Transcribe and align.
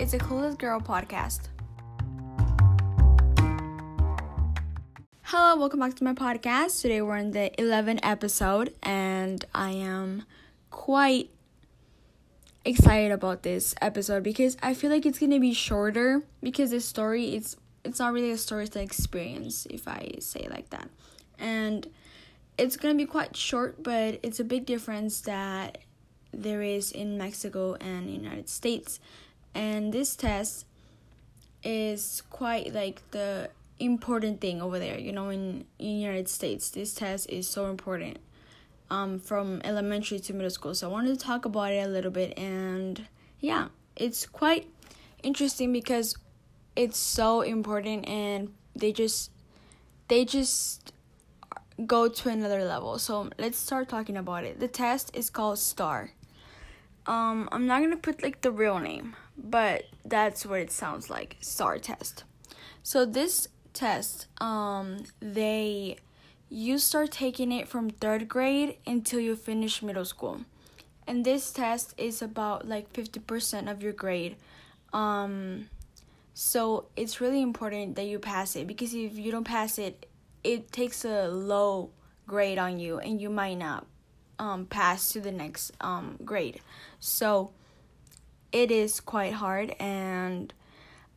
It's 0.00 0.14
a 0.14 0.18
Clueless 0.18 0.56
Girl 0.56 0.80
podcast. 0.80 1.48
Hello, 5.24 5.56
welcome 5.56 5.78
back 5.78 5.94
to 5.96 6.04
my 6.04 6.14
podcast. 6.14 6.80
Today 6.80 7.02
we're 7.02 7.18
in 7.18 7.32
the 7.32 7.50
11th 7.58 8.00
episode, 8.02 8.72
and 8.82 9.44
I 9.54 9.72
am 9.72 10.24
quite 10.70 11.28
excited 12.64 13.12
about 13.12 13.42
this 13.42 13.74
episode 13.82 14.22
because 14.22 14.56
I 14.62 14.72
feel 14.72 14.88
like 14.88 15.04
it's 15.04 15.18
gonna 15.18 15.38
be 15.38 15.52
shorter 15.52 16.22
because 16.42 16.70
the 16.70 16.80
story 16.80 17.34
it's 17.34 17.58
it's 17.84 17.98
not 17.98 18.14
really 18.14 18.30
a 18.30 18.38
story, 18.38 18.64
it's 18.64 18.76
an 18.76 18.82
experience 18.82 19.66
if 19.68 19.86
I 19.86 20.12
say 20.20 20.48
like 20.48 20.70
that. 20.70 20.88
And 21.38 21.86
it's 22.56 22.78
gonna 22.78 22.94
be 22.94 23.04
quite 23.04 23.36
short, 23.36 23.82
but 23.82 24.18
it's 24.22 24.40
a 24.40 24.44
big 24.44 24.64
difference 24.64 25.20
that 25.20 25.76
there 26.32 26.62
is 26.62 26.90
in 26.90 27.18
Mexico 27.18 27.74
and 27.74 28.08
United 28.10 28.48
States. 28.48 28.98
And 29.54 29.92
this 29.92 30.16
test 30.16 30.66
is 31.62 32.22
quite 32.30 32.72
like 32.72 33.02
the 33.10 33.50
important 33.78 34.40
thing 34.40 34.62
over 34.62 34.78
there, 34.78 34.98
you 34.98 35.12
know, 35.12 35.30
in, 35.30 35.64
in 35.78 35.98
United 35.98 36.28
States. 36.28 36.70
This 36.70 36.94
test 36.94 37.28
is 37.30 37.48
so 37.48 37.66
important 37.66 38.18
um, 38.90 39.18
from 39.18 39.60
elementary 39.64 40.18
to 40.20 40.34
middle 40.34 40.50
school. 40.50 40.74
So 40.74 40.88
I 40.88 40.92
wanted 40.92 41.18
to 41.18 41.24
talk 41.24 41.44
about 41.44 41.72
it 41.72 41.84
a 41.84 41.88
little 41.88 42.10
bit, 42.10 42.38
and 42.38 43.06
yeah, 43.40 43.68
it's 43.96 44.26
quite 44.26 44.68
interesting 45.22 45.72
because 45.72 46.16
it's 46.76 46.98
so 46.98 47.40
important, 47.40 48.08
and 48.08 48.52
they 48.76 48.92
just 48.92 49.30
they 50.08 50.24
just 50.24 50.92
go 51.86 52.08
to 52.08 52.28
another 52.28 52.64
level. 52.64 52.98
So 52.98 53.30
let's 53.38 53.58
start 53.58 53.88
talking 53.88 54.16
about 54.16 54.44
it. 54.44 54.60
The 54.60 54.68
test 54.68 55.10
is 55.14 55.30
called 55.30 55.58
STAR. 55.58 56.12
Um, 57.06 57.48
I'm 57.52 57.66
not 57.66 57.80
gonna 57.80 57.96
put 57.96 58.22
like 58.22 58.42
the 58.42 58.50
real 58.50 58.78
name, 58.78 59.16
but 59.36 59.84
that's 60.04 60.44
what 60.44 60.60
it 60.60 60.70
sounds 60.70 61.10
like. 61.10 61.36
STAR 61.40 61.78
test. 61.78 62.24
So 62.82 63.04
this 63.04 63.48
test, 63.72 64.26
um, 64.40 65.04
they 65.20 65.96
you 66.50 66.78
start 66.78 67.12
taking 67.12 67.52
it 67.52 67.68
from 67.68 67.90
third 67.90 68.28
grade 68.28 68.76
until 68.86 69.20
you 69.20 69.36
finish 69.36 69.82
middle 69.82 70.04
school. 70.04 70.40
And 71.06 71.24
this 71.24 71.52
test 71.52 71.94
is 71.96 72.22
about 72.22 72.68
like 72.68 72.92
50% 72.92 73.70
of 73.70 73.82
your 73.82 73.92
grade. 73.92 74.36
Um, 74.92 75.70
so 76.34 76.86
it's 76.96 77.20
really 77.20 77.40
important 77.40 77.94
that 77.96 78.06
you 78.06 78.18
pass 78.18 78.56
it 78.56 78.66
because 78.66 78.92
if 78.94 79.16
you 79.16 79.30
don't 79.30 79.44
pass 79.44 79.78
it, 79.78 80.06
it 80.42 80.72
takes 80.72 81.04
a 81.04 81.28
low 81.28 81.90
grade 82.26 82.58
on 82.58 82.80
you 82.80 82.98
and 82.98 83.20
you 83.20 83.30
might 83.30 83.58
not 83.58 83.86
um, 84.40 84.64
pass 84.64 85.12
to 85.12 85.20
the 85.20 85.30
next 85.30 85.70
um, 85.80 86.18
grade. 86.24 86.60
So 86.98 87.52
it 88.50 88.70
is 88.70 88.98
quite 88.98 89.34
hard 89.34 89.76
and 89.78 90.52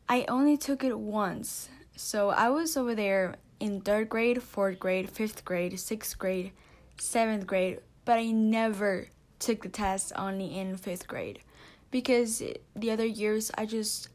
I 0.08 0.26
only 0.28 0.56
took 0.56 0.84
it 0.84 0.98
once. 0.98 1.70
So 1.96 2.28
I 2.28 2.50
was 2.50 2.76
over 2.76 2.94
there 2.94 3.36
in 3.58 3.80
third 3.80 4.10
grade, 4.10 4.42
fourth 4.42 4.78
grade, 4.78 5.08
fifth 5.08 5.44
grade, 5.44 5.80
sixth 5.80 6.18
grade, 6.18 6.52
seventh 6.98 7.46
grade, 7.46 7.80
but 8.04 8.18
I 8.18 8.30
never 8.30 9.08
took 9.38 9.62
the 9.62 9.68
test 9.70 10.12
only 10.16 10.58
in 10.58 10.76
fifth 10.76 11.08
grade 11.08 11.40
because 11.90 12.42
the 12.76 12.90
other 12.90 13.06
years 13.06 13.50
I 13.56 13.64
just 13.64 14.08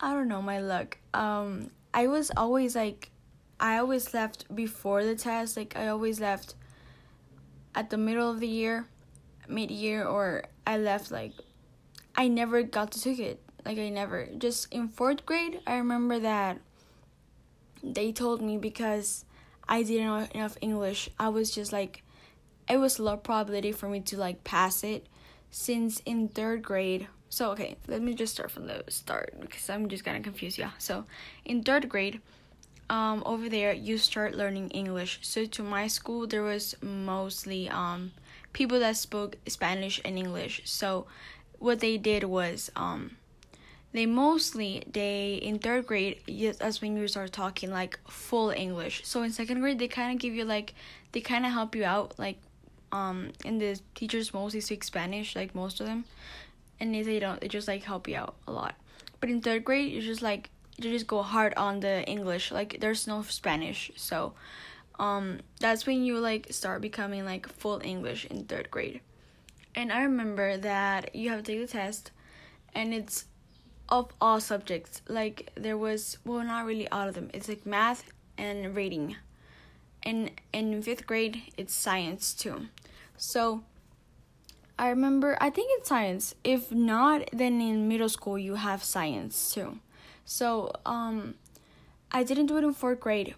I 0.00 0.12
don't 0.12 0.28
know 0.28 0.42
my 0.42 0.60
luck. 0.60 0.98
Um, 1.12 1.70
I 1.92 2.06
was 2.06 2.30
always 2.36 2.76
like 2.76 3.10
I 3.58 3.78
always 3.78 4.14
left 4.14 4.54
before 4.54 5.04
the 5.04 5.16
test. 5.16 5.56
Like 5.56 5.76
I 5.76 5.88
always 5.88 6.20
left 6.20 6.54
at 7.74 7.90
the 7.90 7.96
middle 7.96 8.30
of 8.30 8.40
the 8.40 8.48
year, 8.48 8.86
mid 9.48 9.70
year, 9.70 10.04
or 10.04 10.44
I 10.66 10.78
left 10.78 11.10
like 11.10 11.32
I 12.16 12.28
never 12.28 12.62
got 12.62 12.92
to 12.92 13.02
take 13.02 13.18
it. 13.18 13.40
Like 13.64 13.78
I 13.78 13.88
never 13.88 14.28
just 14.38 14.72
in 14.72 14.88
fourth 14.88 15.26
grade. 15.26 15.60
I 15.66 15.76
remember 15.76 16.18
that 16.20 16.58
they 17.82 18.12
told 18.12 18.40
me 18.40 18.56
because 18.56 19.24
I 19.68 19.82
didn't 19.82 20.06
know 20.06 20.28
enough 20.34 20.56
English. 20.60 21.08
I 21.18 21.28
was 21.28 21.50
just 21.50 21.72
like, 21.72 22.02
it 22.68 22.76
was 22.76 22.98
low 22.98 23.16
probability 23.16 23.72
for 23.72 23.88
me 23.88 24.00
to 24.00 24.16
like 24.16 24.44
pass 24.44 24.84
it, 24.84 25.06
since 25.50 26.00
in 26.06 26.28
third 26.28 26.62
grade. 26.62 27.08
So 27.28 27.50
okay, 27.52 27.76
let 27.88 28.00
me 28.00 28.14
just 28.14 28.34
start 28.34 28.50
from 28.50 28.66
the 28.66 28.84
start 28.88 29.34
because 29.40 29.68
I'm 29.68 29.88
just 29.88 30.04
gonna 30.04 30.20
confuse 30.20 30.56
you. 30.56 30.68
So 30.78 31.04
in 31.44 31.62
third 31.62 31.88
grade, 31.88 32.20
um, 32.90 33.22
over 33.24 33.48
there 33.48 33.72
you 33.72 33.98
start 33.98 34.34
learning 34.34 34.70
English. 34.70 35.18
So 35.22 35.46
to 35.46 35.62
my 35.62 35.86
school 35.86 36.26
there 36.26 36.42
was 36.42 36.76
mostly 36.82 37.68
um 37.68 38.12
people 38.52 38.78
that 38.80 38.96
spoke 38.96 39.36
Spanish 39.46 40.00
and 40.04 40.18
English. 40.18 40.62
So 40.64 41.06
what 41.58 41.80
they 41.80 41.96
did 41.96 42.24
was 42.24 42.70
um 42.76 43.16
they 43.94 44.06
mostly 44.06 44.82
they 44.92 45.34
in 45.40 45.58
third 45.58 45.86
grade 45.86 46.18
that's 46.58 46.82
when 46.82 46.96
you 46.96 47.08
start 47.08 47.32
talking 47.32 47.70
like 47.70 47.98
full 48.08 48.50
english 48.50 49.00
so 49.04 49.22
in 49.22 49.30
second 49.30 49.60
grade 49.60 49.78
they 49.78 49.88
kind 49.88 50.12
of 50.12 50.20
give 50.20 50.34
you 50.34 50.44
like 50.44 50.74
they 51.12 51.20
kind 51.20 51.46
of 51.46 51.52
help 51.52 51.74
you 51.74 51.84
out 51.84 52.12
like 52.18 52.36
um 52.90 53.30
and 53.44 53.60
the 53.60 53.80
teachers 53.94 54.34
mostly 54.34 54.60
speak 54.60 54.82
spanish 54.82 55.34
like 55.36 55.54
most 55.54 55.80
of 55.80 55.86
them 55.86 56.04
and 56.80 56.94
if 56.94 57.06
they 57.06 57.20
don't 57.20 57.40
they 57.40 57.48
just 57.48 57.68
like 57.68 57.84
help 57.84 58.08
you 58.08 58.16
out 58.16 58.34
a 58.48 58.52
lot 58.52 58.74
but 59.20 59.30
in 59.30 59.40
third 59.40 59.64
grade 59.64 59.90
you 59.90 60.02
just 60.02 60.22
like 60.22 60.50
you 60.78 60.90
just 60.90 61.06
go 61.06 61.22
hard 61.22 61.54
on 61.54 61.80
the 61.80 62.04
english 62.04 62.50
like 62.50 62.78
there's 62.80 63.06
no 63.06 63.22
spanish 63.22 63.90
so 63.96 64.34
um 64.98 65.40
that's 65.60 65.86
when 65.86 66.04
you 66.04 66.18
like 66.18 66.52
start 66.52 66.80
becoming 66.80 67.24
like 67.24 67.48
full 67.48 67.80
english 67.84 68.24
in 68.26 68.44
third 68.44 68.70
grade 68.70 69.00
and 69.74 69.92
i 69.92 70.02
remember 70.02 70.56
that 70.56 71.14
you 71.14 71.30
have 71.30 71.42
to 71.42 71.52
take 71.52 71.60
the 71.60 71.66
test 71.66 72.10
and 72.74 72.92
it's 72.92 73.26
of 73.88 74.12
all 74.20 74.40
subjects. 74.40 75.02
Like 75.08 75.50
there 75.54 75.78
was 75.78 76.18
well 76.24 76.44
not 76.44 76.66
really 76.66 76.88
all 76.88 77.08
of 77.08 77.14
them. 77.14 77.30
It's 77.32 77.48
like 77.48 77.66
math 77.66 78.04
and 78.36 78.74
reading. 78.74 79.16
And 80.02 80.30
in 80.52 80.82
fifth 80.82 81.06
grade 81.06 81.42
it's 81.56 81.74
science 81.74 82.34
too. 82.34 82.66
So 83.16 83.62
I 84.78 84.88
remember 84.88 85.36
I 85.40 85.50
think 85.50 85.70
it's 85.78 85.88
science. 85.88 86.34
If 86.44 86.72
not, 86.72 87.28
then 87.32 87.60
in 87.60 87.88
middle 87.88 88.08
school 88.08 88.38
you 88.38 88.56
have 88.56 88.82
science 88.82 89.52
too. 89.52 89.78
So 90.24 90.72
um 90.86 91.34
I 92.10 92.22
didn't 92.22 92.46
do 92.46 92.56
it 92.56 92.64
in 92.64 92.72
fourth 92.72 93.00
grade. 93.00 93.34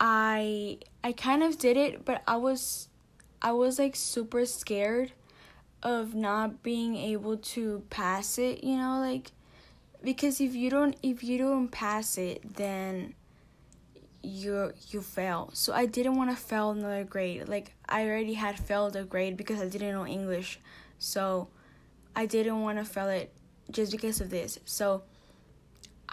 I 0.00 0.78
I 1.02 1.12
kind 1.12 1.42
of 1.42 1.58
did 1.58 1.76
it, 1.76 2.04
but 2.04 2.22
I 2.26 2.36
was 2.36 2.88
I 3.42 3.52
was 3.52 3.78
like 3.78 3.96
super 3.96 4.44
scared 4.46 5.12
of 5.82 6.14
not 6.14 6.62
being 6.62 6.96
able 6.96 7.36
to 7.36 7.82
pass 7.90 8.38
it, 8.38 8.64
you 8.64 8.76
know, 8.76 8.98
like 8.98 9.32
because 10.02 10.40
if 10.40 10.54
you 10.54 10.70
don't 10.70 10.96
if 11.02 11.24
you 11.24 11.38
don't 11.38 11.68
pass 11.68 12.18
it 12.18 12.56
then 12.56 13.14
you 14.22 14.72
you 14.88 15.00
fail. 15.00 15.50
So 15.52 15.72
i 15.72 15.86
didn't 15.86 16.16
want 16.16 16.30
to 16.30 16.36
fail 16.36 16.70
another 16.70 17.04
grade. 17.04 17.48
Like 17.48 17.72
i 17.88 18.06
already 18.06 18.34
had 18.34 18.58
failed 18.58 18.96
a 18.96 19.04
grade 19.04 19.36
because 19.36 19.60
i 19.60 19.68
didn't 19.68 19.92
know 19.92 20.06
english. 20.06 20.60
So 20.98 21.48
i 22.16 22.26
didn't 22.26 22.60
want 22.62 22.78
to 22.78 22.84
fail 22.84 23.08
it 23.08 23.32
just 23.70 23.92
because 23.92 24.20
of 24.20 24.30
this. 24.30 24.58
So 24.64 25.02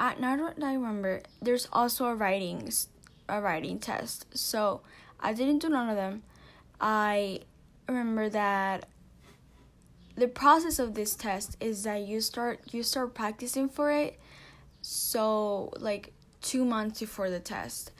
That 0.01 0.17
i 0.63 0.73
remember. 0.73 1.21
There's 1.43 1.67
also 1.71 2.05
a 2.05 2.15
writing 2.15 2.71
a 3.29 3.39
writing 3.39 3.77
test. 3.77 4.25
So 4.35 4.81
i 5.19 5.31
didn't 5.31 5.59
do 5.59 5.69
none 5.69 5.89
of 5.89 5.95
them. 5.95 6.23
I 6.79 7.41
remember 7.87 8.27
that 8.29 8.87
the 10.15 10.27
process 10.27 10.79
of 10.79 10.95
this 10.95 11.13
test 11.13 11.55
is 11.59 11.83
that 11.83 12.01
you 12.07 12.19
start 12.19 12.73
you 12.73 12.81
start 12.81 13.13
practicing 13.13 13.69
for 13.69 13.91
it 13.91 14.19
so 14.81 15.71
like 15.77 16.13
2 16.41 16.65
months 16.65 16.99
before 16.99 17.29
the 17.29 17.39
test 17.39 17.91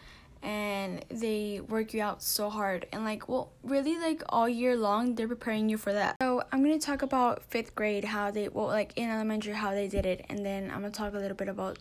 and 0.43 1.05
they 1.09 1.61
work 1.69 1.93
you 1.93 2.01
out 2.01 2.21
so 2.23 2.49
hard 2.49 2.87
and 2.91 3.03
like 3.03 3.29
well 3.29 3.51
really 3.63 3.97
like 3.99 4.23
all 4.29 4.49
year 4.49 4.75
long 4.75 5.13
they're 5.15 5.27
preparing 5.27 5.69
you 5.69 5.77
for 5.77 5.93
that 5.93 6.15
so 6.19 6.41
i'm 6.51 6.63
going 6.63 6.77
to 6.77 6.83
talk 6.83 7.03
about 7.03 7.43
fifth 7.43 7.75
grade 7.75 8.03
how 8.03 8.31
they 8.31 8.47
well 8.49 8.67
like 8.67 8.91
in 8.95 9.09
elementary 9.09 9.53
how 9.53 9.71
they 9.71 9.87
did 9.87 10.05
it 10.05 10.25
and 10.29 10.43
then 10.45 10.71
i'm 10.71 10.79
going 10.79 10.91
to 10.91 10.97
talk 10.97 11.13
a 11.13 11.17
little 11.17 11.37
bit 11.37 11.47
about 11.47 11.77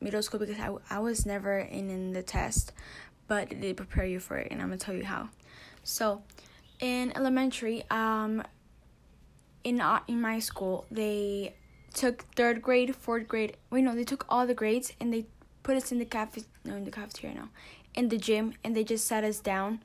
middle 0.00 0.22
school 0.22 0.38
because 0.38 0.58
i, 0.58 0.70
I 0.90 1.00
was 1.00 1.26
never 1.26 1.58
in, 1.58 1.90
in 1.90 2.12
the 2.12 2.22
test 2.22 2.72
but 3.26 3.48
they 3.60 3.72
prepare 3.72 4.06
you 4.06 4.20
for 4.20 4.36
it 4.36 4.48
and 4.50 4.62
i'm 4.62 4.68
going 4.68 4.78
to 4.78 4.84
tell 4.84 4.94
you 4.94 5.04
how 5.04 5.28
so 5.82 6.22
in 6.80 7.12
elementary 7.16 7.84
um 7.90 8.44
in 9.64 9.80
uh, 9.80 10.00
in 10.06 10.20
my 10.20 10.38
school 10.38 10.86
they 10.90 11.54
took 11.94 12.24
third 12.34 12.60
grade, 12.60 12.94
fourth 12.94 13.26
grade. 13.26 13.56
Wait, 13.70 13.82
no, 13.82 13.94
they 13.94 14.04
took 14.04 14.26
all 14.28 14.46
the 14.46 14.54
grades 14.54 14.92
and 15.00 15.12
they 15.12 15.26
put 15.62 15.76
us 15.76 15.92
in 15.92 15.98
the 15.98 16.04
cafe. 16.04 16.42
No, 16.64 16.76
in 16.76 16.84
the 16.84 16.90
cafeteria 16.90 17.36
now, 17.36 17.48
in 17.94 18.08
the 18.08 18.18
gym, 18.18 18.54
and 18.64 18.76
they 18.76 18.84
just 18.84 19.06
sat 19.06 19.24
us 19.24 19.40
down, 19.40 19.80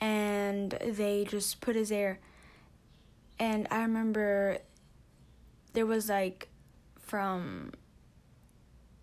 and 0.00 0.72
they 0.84 1.24
just 1.24 1.60
put 1.60 1.76
us 1.76 1.88
there. 1.88 2.18
And 3.38 3.66
I 3.70 3.82
remember 3.82 4.58
there 5.72 5.86
was 5.86 6.08
like 6.08 6.48
from 6.98 7.72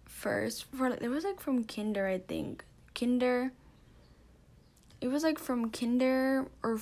first 0.06 0.66
for 0.74 0.96
there 0.96 1.10
was 1.10 1.24
like 1.24 1.40
from 1.40 1.64
kinder 1.64 2.08
I 2.08 2.18
think 2.18 2.64
kinder. 2.96 3.52
It 5.02 5.10
was 5.10 5.24
like 5.24 5.38
from 5.38 5.70
kinder 5.70 6.48
or 6.64 6.80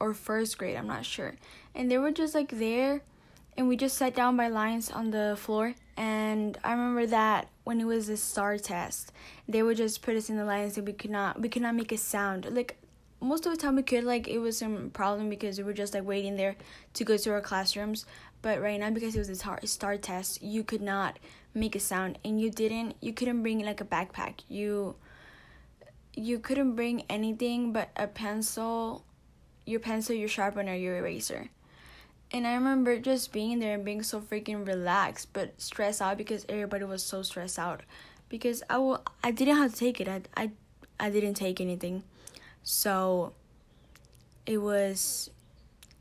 or 0.00 0.14
first 0.14 0.56
grade, 0.58 0.76
I'm 0.76 0.86
not 0.86 1.04
sure. 1.04 1.36
And 1.74 1.90
they 1.90 1.98
were 1.98 2.12
just 2.12 2.34
like 2.34 2.50
there 2.50 3.02
and 3.56 3.68
we 3.68 3.76
just 3.76 3.96
sat 3.96 4.14
down 4.14 4.36
by 4.36 4.48
lines 4.48 4.90
on 4.90 5.10
the 5.10 5.36
floor 5.38 5.74
And 5.96 6.58
I 6.62 6.72
remember 6.72 7.06
that 7.06 7.48
when 7.66 7.80
it 7.80 7.84
was 7.84 8.08
a 8.08 8.16
star 8.16 8.56
test, 8.58 9.10
they 9.48 9.60
would 9.60 9.76
just 9.76 10.00
put 10.00 10.14
us 10.14 10.30
in 10.30 10.36
the 10.36 10.44
lines 10.44 10.78
and 10.78 10.86
we 10.86 10.92
could 10.92 11.10
not 11.10 11.40
we 11.40 11.48
could 11.48 11.62
not 11.62 11.74
make 11.74 11.90
a 11.90 11.96
sound. 11.96 12.46
Like 12.48 12.76
most 13.20 13.44
of 13.44 13.50
the 13.50 13.58
time 13.58 13.74
we 13.74 13.82
could 13.82 14.04
like 14.04 14.28
it 14.28 14.38
was 14.38 14.56
some 14.56 14.90
problem 14.90 15.28
because 15.28 15.58
we 15.58 15.64
were 15.64 15.72
just 15.72 15.92
like 15.92 16.04
waiting 16.04 16.36
there 16.36 16.54
to 16.94 17.04
go 17.04 17.16
to 17.16 17.30
our 17.32 17.40
classrooms. 17.40 18.06
But 18.40 18.62
right 18.62 18.78
now 18.78 18.90
because 18.90 19.16
it 19.16 19.18
was 19.18 19.30
a 19.30 19.66
star 19.66 19.96
test, 19.96 20.44
you 20.44 20.62
could 20.62 20.80
not 20.80 21.18
make 21.54 21.74
a 21.74 21.80
sound 21.80 22.20
and 22.24 22.40
you 22.40 22.50
didn't 22.50 22.94
you 23.00 23.12
couldn't 23.12 23.42
bring 23.42 23.58
like 23.64 23.80
a 23.80 23.84
backpack. 23.84 24.42
You 24.48 24.94
you 26.14 26.38
couldn't 26.38 26.76
bring 26.76 27.02
anything 27.10 27.72
but 27.72 27.88
a 27.96 28.06
pencil, 28.06 29.04
your 29.64 29.80
pencil, 29.80 30.14
your 30.14 30.28
sharpener, 30.28 30.76
your 30.76 30.98
eraser. 30.98 31.48
And 32.32 32.46
I 32.46 32.54
remember 32.54 32.98
just 32.98 33.32
being 33.32 33.60
there 33.60 33.74
and 33.74 33.84
being 33.84 34.02
so 34.02 34.20
freaking 34.20 34.66
relaxed 34.66 35.32
but 35.32 35.60
stressed 35.60 36.02
out 36.02 36.18
because 36.18 36.44
everybody 36.48 36.84
was 36.84 37.02
so 37.02 37.22
stressed 37.22 37.58
out. 37.58 37.82
Because 38.28 38.62
I 38.68 38.78
will, 38.78 39.02
I 39.22 39.30
didn't 39.30 39.56
have 39.56 39.72
to 39.72 39.78
take 39.78 40.00
it. 40.00 40.08
I, 40.08 40.22
I, 40.36 40.50
I 40.98 41.10
didn't 41.10 41.34
take 41.34 41.60
anything. 41.60 42.02
So 42.64 43.32
it 44.44 44.58
was, 44.58 45.30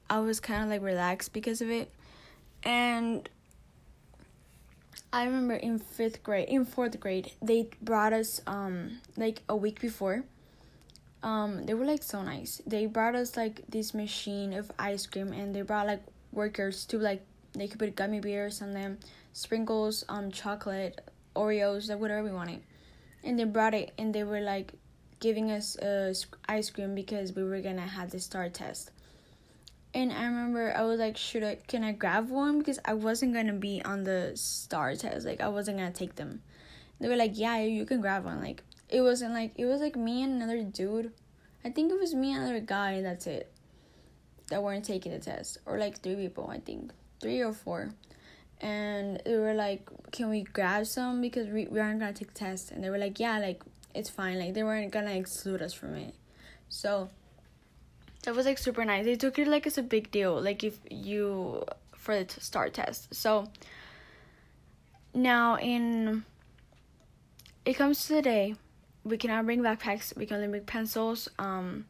I 0.09 0.19
was 0.19 0.39
kind 0.39 0.63
of 0.63 0.69
like 0.69 0.81
relaxed 0.81 1.33
because 1.33 1.61
of 1.61 1.69
it. 1.69 1.91
And 2.63 3.29
I 5.15 5.23
remember 5.23 5.53
in 5.53 5.79
fifth 5.79 6.23
grade, 6.23 6.49
in 6.49 6.65
fourth 6.65 6.99
grade, 6.99 7.31
they 7.41 7.69
brought 7.81 8.11
us 8.11 8.41
um 8.47 8.99
like 9.15 9.43
a 9.47 9.55
week 9.55 9.79
before. 9.79 10.23
Um, 11.23 11.65
they 11.65 11.73
were 11.73 11.85
like 11.85 12.03
so 12.03 12.21
nice. 12.21 12.61
They 12.67 12.85
brought 12.85 13.15
us 13.15 13.37
like 13.37 13.61
this 13.69 13.93
machine 13.93 14.51
of 14.51 14.71
ice 14.77 15.05
cream, 15.05 15.31
and 15.31 15.55
they 15.55 15.61
brought 15.61 15.87
like 15.87 16.01
workers 16.35 16.85
to 16.85 16.99
like 16.99 17.25
they 17.53 17.67
could 17.67 17.79
put 17.79 17.95
gummy 17.95 18.19
bears 18.19 18.61
on 18.61 18.71
them, 18.71 18.99
sprinkles, 19.33 20.03
um, 20.09 20.31
chocolate, 20.31 21.01
Oreos, 21.35 21.89
like 21.89 21.99
whatever 21.99 22.23
we 22.23 22.31
wanted. 22.31 22.61
And 23.23 23.39
they 23.39 23.45
brought 23.45 23.73
it, 23.73 23.93
and 23.97 24.13
they 24.13 24.23
were 24.23 24.41
like 24.41 24.73
giving 25.19 25.51
us 25.51 25.77
uh, 25.77 26.13
ice 26.47 26.69
cream 26.69 26.93
because 26.93 27.33
we 27.33 27.43
were 27.43 27.61
gonna 27.61 27.87
have 27.87 28.11
the 28.11 28.19
star 28.19 28.49
test. 28.49 28.91
And 29.93 30.11
I 30.11 30.25
remember 30.25 30.73
I 30.75 30.83
was 30.83 30.99
like, 30.99 31.15
should 31.15 31.43
I 31.43 31.55
can 31.67 31.83
I 31.83 31.93
grab 31.93 32.29
one 32.29 32.59
because 32.59 32.79
I 32.83 32.93
wasn't 32.93 33.33
gonna 33.33 33.53
be 33.53 33.81
on 33.83 34.03
the 34.03 34.33
star 34.35 34.95
test, 34.95 35.25
like 35.25 35.41
I 35.41 35.47
wasn't 35.47 35.77
gonna 35.77 35.91
take 35.91 36.15
them. 36.15 36.41
They 36.99 37.07
were 37.07 37.15
like, 37.15 37.31
yeah, 37.33 37.59
you 37.59 37.85
can 37.85 38.01
grab 38.01 38.25
one. 38.25 38.41
Like 38.41 38.63
it 38.89 39.01
wasn't 39.01 39.33
like 39.33 39.53
it 39.55 39.65
was 39.65 39.81
like 39.81 39.95
me 39.95 40.23
and 40.23 40.41
another 40.41 40.63
dude. 40.63 41.13
I 41.63 41.69
think 41.71 41.91
it 41.91 41.99
was 41.99 42.13
me 42.13 42.33
and 42.33 42.43
another 42.43 42.59
guy. 42.59 43.01
That's 43.01 43.25
it 43.25 43.54
that 44.49 44.61
weren't 44.61 44.85
taking 44.85 45.11
the 45.11 45.19
test, 45.19 45.57
or 45.65 45.77
like 45.77 46.01
three 46.01 46.15
people, 46.15 46.49
I 46.49 46.59
think, 46.59 46.91
three 47.21 47.41
or 47.41 47.53
four. 47.53 47.91
And 48.61 49.21
they 49.25 49.37
were 49.37 49.53
like, 49.53 49.89
"Can 50.11 50.29
we 50.29 50.43
grab 50.43 50.85
some 50.87 51.21
because 51.21 51.47
we, 51.49 51.67
we 51.67 51.79
aren't 51.79 51.99
gonna 51.99 52.13
take 52.13 52.33
the 52.33 52.39
test?" 52.39 52.71
And 52.71 52.83
they 52.83 52.89
were 52.89 52.97
like, 52.97 53.19
"Yeah, 53.19 53.39
like 53.39 53.63
it's 53.93 54.09
fine. 54.09 54.39
Like 54.39 54.53
they 54.53 54.63
weren't 54.63 54.91
gonna 54.91 55.11
exclude 55.11 55.61
us 55.61 55.73
from 55.73 55.95
it." 55.95 56.15
So 56.69 57.09
that 58.23 58.35
was 58.35 58.45
like 58.45 58.57
super 58.57 58.85
nice. 58.85 59.05
They 59.05 59.15
took 59.15 59.37
it 59.39 59.47
like 59.47 59.67
it's 59.67 59.77
a 59.77 59.83
big 59.83 60.11
deal, 60.11 60.41
like 60.41 60.63
if 60.63 60.79
you 60.89 61.63
for 61.95 62.23
the 62.23 62.41
star 62.41 62.69
test. 62.69 63.13
So 63.13 63.49
now 65.13 65.57
in 65.57 66.23
it 67.65 67.73
comes 67.73 68.05
to 68.07 68.13
the 68.15 68.21
day 68.21 68.55
we 69.03 69.17
cannot 69.17 69.45
bring 69.45 69.61
backpacks. 69.61 70.15
We 70.17 70.25
can 70.25 70.37
only 70.37 70.47
bring 70.47 70.65
pencils, 70.65 71.29
um, 71.37 71.85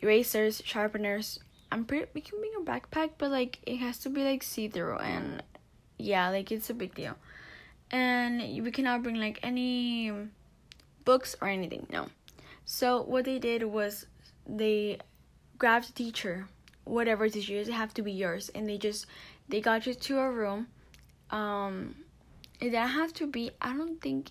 erasers, 0.00 0.62
sharpeners, 0.64 1.40
I'm 1.72 1.86
pretty 1.86 2.06
we 2.12 2.20
can 2.20 2.38
bring 2.38 2.52
a 2.58 2.60
backpack, 2.60 3.12
but 3.16 3.30
like 3.30 3.58
it 3.66 3.78
has 3.78 3.98
to 4.00 4.10
be 4.10 4.22
like 4.22 4.42
see 4.42 4.68
through 4.68 4.98
and 4.98 5.42
yeah, 5.98 6.28
like 6.28 6.52
it's 6.52 6.68
a 6.68 6.74
big 6.74 6.94
deal. 6.94 7.16
And 7.90 8.40
we 8.62 8.70
cannot 8.70 9.02
bring 9.02 9.16
like 9.16 9.38
any 9.42 10.12
books 11.04 11.34
or 11.40 11.48
anything. 11.48 11.86
No. 11.90 12.08
So 12.66 13.02
what 13.02 13.24
they 13.24 13.38
did 13.38 13.62
was 13.64 14.04
they 14.46 14.98
grabbed 15.56 15.88
a 15.88 15.92
teacher, 15.94 16.46
whatever 16.84 17.28
teacher 17.30 17.54
is, 17.54 17.68
it 17.68 17.72
have 17.72 17.94
to 17.94 18.02
be 18.02 18.12
yours, 18.12 18.50
and 18.54 18.68
they 18.68 18.76
just 18.76 19.06
they 19.48 19.62
got 19.62 19.86
you 19.86 19.94
to 19.94 20.18
a 20.18 20.30
room. 20.30 20.68
Um, 21.30 21.96
it 22.60 22.70
didn't 22.70 22.88
have 22.88 23.14
to 23.14 23.26
be. 23.26 23.50
I 23.62 23.74
don't 23.74 24.00
think 24.00 24.30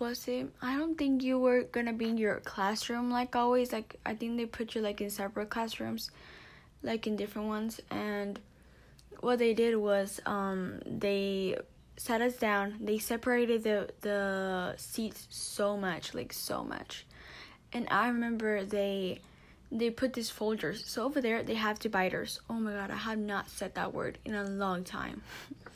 was 0.00 0.26
it? 0.28 0.48
I 0.62 0.76
don't 0.76 0.96
think 0.96 1.22
you 1.22 1.38
were 1.38 1.62
gonna 1.62 1.92
be 1.92 2.08
in 2.08 2.18
your 2.18 2.40
classroom 2.40 3.10
like 3.10 3.36
always 3.36 3.72
like 3.72 3.96
i 4.06 4.14
think 4.14 4.36
they 4.36 4.46
put 4.46 4.74
you 4.74 4.80
like 4.80 5.00
in 5.00 5.10
separate 5.10 5.50
classrooms 5.50 6.10
like 6.82 7.06
in 7.06 7.16
different 7.16 7.48
ones 7.48 7.80
and 7.90 8.38
what 9.20 9.38
they 9.38 9.54
did 9.54 9.76
was 9.76 10.20
um 10.26 10.80
they 10.86 11.56
sat 11.96 12.20
us 12.20 12.36
down 12.36 12.76
they 12.80 12.98
separated 12.98 13.64
the 13.64 13.88
the 14.02 14.74
seats 14.76 15.26
so 15.30 15.76
much 15.76 16.14
like 16.14 16.32
so 16.32 16.62
much. 16.64 17.04
And 17.72 17.86
i 17.90 18.08
remember 18.08 18.64
they 18.64 19.20
they 19.70 19.90
put 19.90 20.14
these 20.14 20.30
folders 20.30 20.84
so 20.86 21.04
over 21.04 21.20
there 21.20 21.42
they 21.42 21.54
have 21.54 21.78
dividers. 21.78 22.40
Oh 22.48 22.54
my 22.54 22.72
god 22.72 22.90
i 22.90 22.96
have 22.96 23.18
not 23.18 23.50
said 23.50 23.74
that 23.74 23.92
word 23.92 24.18
in 24.24 24.34
a 24.34 24.44
long 24.44 24.84
time 24.84 25.22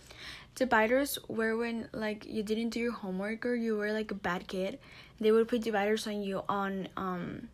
dividers 0.54 1.18
were 1.28 1.56
when 1.56 1.88
like 1.92 2.26
you 2.26 2.42
didn't 2.42 2.70
do 2.70 2.80
your 2.80 2.92
homework 2.92 3.46
or 3.46 3.54
you 3.54 3.76
were 3.76 3.92
like 3.92 4.10
a 4.10 4.14
bad 4.14 4.46
kid 4.46 4.78
they 5.20 5.32
would 5.32 5.48
put 5.48 5.62
dividers 5.62 6.06
on 6.06 6.22
you 6.22 6.42
on 6.48 6.88
um 6.96 7.48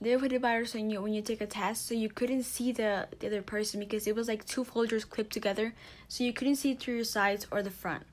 they 0.00 0.12
would 0.12 0.22
put 0.22 0.30
dividers 0.30 0.74
on 0.74 0.88
you 0.88 1.00
when 1.02 1.12
you 1.12 1.20
take 1.20 1.40
a 1.40 1.46
test 1.46 1.86
so 1.86 1.94
you 1.94 2.08
couldn't 2.08 2.42
see 2.42 2.72
the, 2.72 3.06
the 3.18 3.26
other 3.26 3.42
person 3.42 3.78
because 3.78 4.06
it 4.06 4.14
was 4.14 4.28
like 4.28 4.44
two 4.46 4.64
folders 4.64 5.04
clipped 5.04 5.32
together 5.32 5.74
so 6.08 6.24
you 6.24 6.32
couldn't 6.32 6.56
see 6.56 6.74
through 6.74 6.96
your 6.96 7.04
sides 7.04 7.46
or 7.50 7.62
the 7.62 7.70
front. 7.70 8.04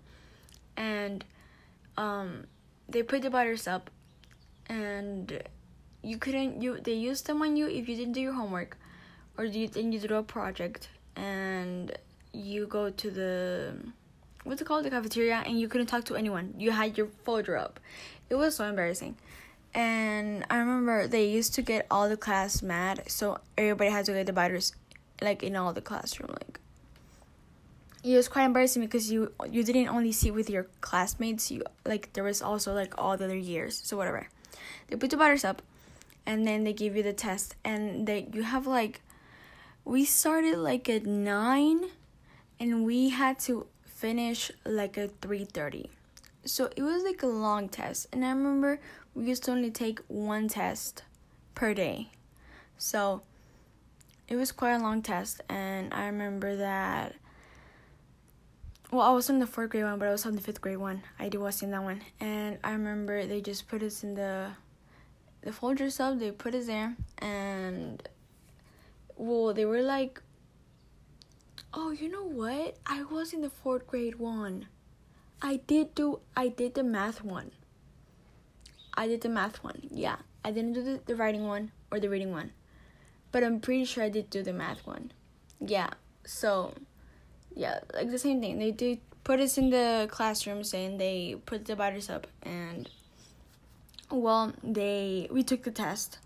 And 0.76 1.24
um 1.96 2.46
they 2.90 3.04
put 3.04 3.22
dividers 3.22 3.68
up 3.68 3.90
and 4.68 5.42
you 6.04 6.18
couldn't 6.18 6.62
you 6.62 6.80
they 6.82 6.94
used 6.94 7.26
them 7.26 7.42
on 7.42 7.56
you 7.56 7.68
if 7.68 7.88
you 7.88 7.96
didn't 7.96 8.14
do 8.14 8.22
your 8.22 8.34
homework 8.34 8.78
or 9.38 9.46
you 9.46 9.68
didn't 9.68 9.92
do 9.92 10.16
a 10.16 10.24
project. 10.24 10.90
And 11.16 11.98
you 12.38 12.68
go 12.68 12.90
to 12.90 13.12
the 13.12 13.74
what's 14.44 14.62
it 14.62 14.66
called? 14.66 14.86
The 14.86 14.90
cafeteria 14.90 15.44
and 15.46 15.60
you 15.60 15.68
couldn't 15.68 15.88
talk 15.88 16.06
to 16.06 16.16
anyone. 16.16 16.54
You 16.58 16.72
had 16.72 16.98
your 16.98 17.08
folder 17.24 17.58
up. 17.58 17.80
It 18.30 18.36
was 18.36 18.56
so 18.56 18.66
embarrassing. 18.66 19.18
And 19.74 20.46
i 20.50 20.58
remember 20.58 21.08
they 21.08 21.26
used 21.26 21.54
to 21.56 21.62
get 21.62 21.86
all 21.92 22.10
the 22.10 22.18
class 22.18 22.64
mad 22.64 23.04
so 23.08 23.40
everybody 23.58 23.92
had 23.92 24.06
to 24.06 24.14
get 24.14 24.26
dividers 24.26 24.74
like 25.22 25.44
in 25.44 25.56
all 25.56 25.74
the 25.74 25.82
classroom 25.82 26.30
like. 26.32 26.60
It 28.04 28.16
was 28.16 28.30
quite 28.30 28.46
embarrassing 28.46 28.82
because 28.82 29.12
you 29.12 29.34
you 29.50 29.64
didn't 29.64 29.90
only 29.90 30.12
see 30.12 30.32
with 30.32 30.50
your 30.50 30.68
classmates 30.82 31.52
you 31.52 31.64
like 31.86 32.14
there 32.14 32.24
was 32.24 32.42
also 32.42 32.74
like 32.74 32.94
all 32.98 33.18
the 33.18 33.26
other 33.26 33.36
years 33.36 33.82
so 33.84 33.98
whatever. 33.98 34.30
They 34.88 34.96
put 34.96 35.10
the 35.10 35.18
dividers 35.18 35.44
up 35.44 35.62
and 36.26 36.48
then 36.48 36.64
they 36.64 36.74
give 36.74 36.96
you 36.96 37.04
the 37.04 37.14
test 37.14 37.56
and 37.64 38.08
they 38.08 38.28
you 38.34 38.44
have 38.44 38.66
like 38.66 39.02
we 39.84 40.06
started 40.06 40.58
like 40.58 40.90
at 40.90 41.06
nine 41.06 41.90
and 42.60 42.86
we 42.86 43.10
had 43.10 43.40
to 43.40 43.68
finish 43.86 44.52
like 44.66 44.98
at 44.98 45.22
3:30. 45.22 45.90
So 46.46 46.70
it 46.76 46.82
was 46.82 47.04
like 47.04 47.24
a 47.24 47.28
long 47.28 47.70
test 47.70 48.08
and 48.12 48.24
I 48.24 48.30
remember 48.30 48.80
we 49.14 49.26
used 49.26 49.44
to 49.46 49.52
only 49.52 49.72
take 49.72 50.00
one 50.08 50.48
test 50.48 51.04
per 51.56 51.74
day. 51.74 52.10
So 52.78 53.22
it 54.28 54.36
was 54.36 54.52
quite 54.52 54.74
a 54.74 54.80
long 54.80 55.02
test 55.02 55.42
and 55.50 55.94
I 55.94 56.06
remember 56.06 56.56
that 56.56 57.16
well, 58.90 59.02
I 59.02 59.12
was 59.12 59.30
in 59.30 59.40
the 59.40 59.48
fourth 59.48 59.72
grade 59.72 59.84
one, 59.84 60.00
but 60.00 60.08
I 60.08 60.12
was 60.12 60.26
on 60.26 60.36
the 60.36 60.42
fifth 60.42 60.62
grade 60.62 60.78
one. 60.78 61.04
I 61.20 61.28
did 61.28 61.40
was 61.40 61.62
in 61.62 61.72
that 61.72 61.84
one, 61.84 62.02
and 62.22 62.58
I 62.64 62.72
remember 62.72 63.26
they 63.26 63.42
just 63.42 63.68
put 63.68 63.84
us 63.84 64.02
in 64.02 64.16
the 64.16 64.52
the 65.42 65.52
folders 65.52 66.00
up. 66.00 66.20
They 66.20 66.32
put 66.32 66.56
us 66.56 66.68
there, 66.68 66.96
and 67.18 68.02
well, 69.18 69.54
they 69.54 69.66
were 69.66 69.82
like 69.82 70.22
Oh, 71.74 71.92
you 71.92 72.10
know 72.10 72.24
what? 72.24 72.78
I 72.86 73.04
was 73.04 73.34
in 73.34 73.42
the 73.42 73.50
fourth 73.50 73.88
grade 73.88 74.16
one. 74.20 74.68
I 75.42 75.58
did 75.68 75.94
do 75.94 76.20
I 76.36 76.48
did 76.48 76.74
the 76.74 76.84
math 76.84 77.24
one. 77.24 77.52
I 78.94 79.08
did 79.08 79.22
the 79.22 79.30
math 79.30 79.64
one. 79.64 79.82
Yeah. 79.92 80.18
I 80.44 80.52
didn't 80.52 80.74
do 80.74 80.84
the, 80.84 81.00
the 81.06 81.16
writing 81.16 81.46
one 81.46 81.72
or 81.92 82.00
the 82.00 82.10
reading 82.10 82.32
one. 82.32 82.52
But 83.32 83.44
I'm 83.44 83.60
pretty 83.60 83.86
sure 83.86 84.04
I 84.04 84.10
did 84.10 84.30
do 84.30 84.42
the 84.42 84.54
math 84.54 84.86
one. 84.88 85.12
Yeah. 85.60 85.90
So 86.26 86.74
yeah, 87.56 87.80
like 87.94 88.12
the 88.12 88.20
same 88.20 88.42
thing. 88.42 88.60
They 88.60 88.72
did 88.72 89.00
put 89.24 89.40
us 89.40 89.58
in 89.58 89.70
the 89.70 90.08
classroom 90.10 90.64
saying 90.64 90.98
they 90.98 91.36
put 91.46 91.66
the 91.66 91.74
dividers 91.74 92.10
up 92.10 92.28
and 92.44 92.90
well 94.10 94.54
they 94.64 95.28
we 95.30 95.44
took 95.44 95.64
the 95.64 95.72
test 95.72 96.20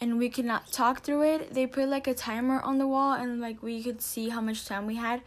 and 0.00 0.18
we 0.18 0.28
could 0.28 0.44
not 0.44 0.70
talk 0.72 1.02
through 1.02 1.22
it. 1.22 1.54
They 1.54 1.66
put 1.66 1.88
like 1.88 2.06
a 2.06 2.14
timer 2.14 2.60
on 2.60 2.78
the 2.78 2.86
wall 2.86 3.14
and 3.14 3.40
like 3.40 3.62
we 3.62 3.82
could 3.82 4.02
see 4.02 4.28
how 4.28 4.40
much 4.40 4.66
time 4.66 4.86
we 4.86 4.96
had. 4.96 5.22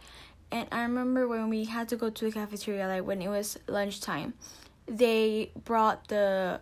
And 0.50 0.68
I 0.72 0.82
remember 0.82 1.28
when 1.28 1.48
we 1.48 1.64
had 1.64 1.88
to 1.90 1.96
go 1.96 2.10
to 2.10 2.24
the 2.24 2.32
cafeteria, 2.32 2.86
like 2.86 3.04
when 3.04 3.20
it 3.20 3.28
was 3.28 3.58
lunchtime, 3.66 4.34
they 4.86 5.50
brought 5.64 6.08
the 6.08 6.60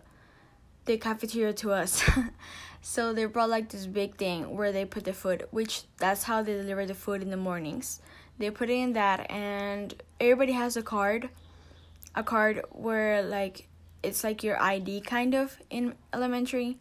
the 0.85 0.97
cafeteria 0.97 1.53
to 1.53 1.71
us. 1.71 2.03
so 2.81 3.13
they 3.13 3.25
brought 3.25 3.49
like 3.49 3.69
this 3.69 3.85
big 3.85 4.15
thing 4.15 4.55
where 4.55 4.71
they 4.71 4.85
put 4.85 5.03
the 5.03 5.13
food, 5.13 5.45
which 5.51 5.83
that's 5.97 6.23
how 6.23 6.41
they 6.41 6.53
deliver 6.53 6.85
the 6.85 6.93
food 6.93 7.21
in 7.21 7.29
the 7.29 7.37
mornings. 7.37 8.01
they 8.37 8.51
put 8.51 8.69
it 8.69 8.73
in 8.73 8.93
that 8.93 9.29
and 9.31 9.95
everybody 10.19 10.51
has 10.51 10.77
a 10.77 10.81
card 10.81 11.29
a 12.15 12.23
card 12.23 12.61
where 12.71 13.21
like 13.23 13.67
it's 14.03 14.23
like 14.23 14.43
your 14.43 14.61
id 14.61 15.01
kind 15.01 15.33
of 15.33 15.57
in 15.69 15.93
elementary 16.13 16.77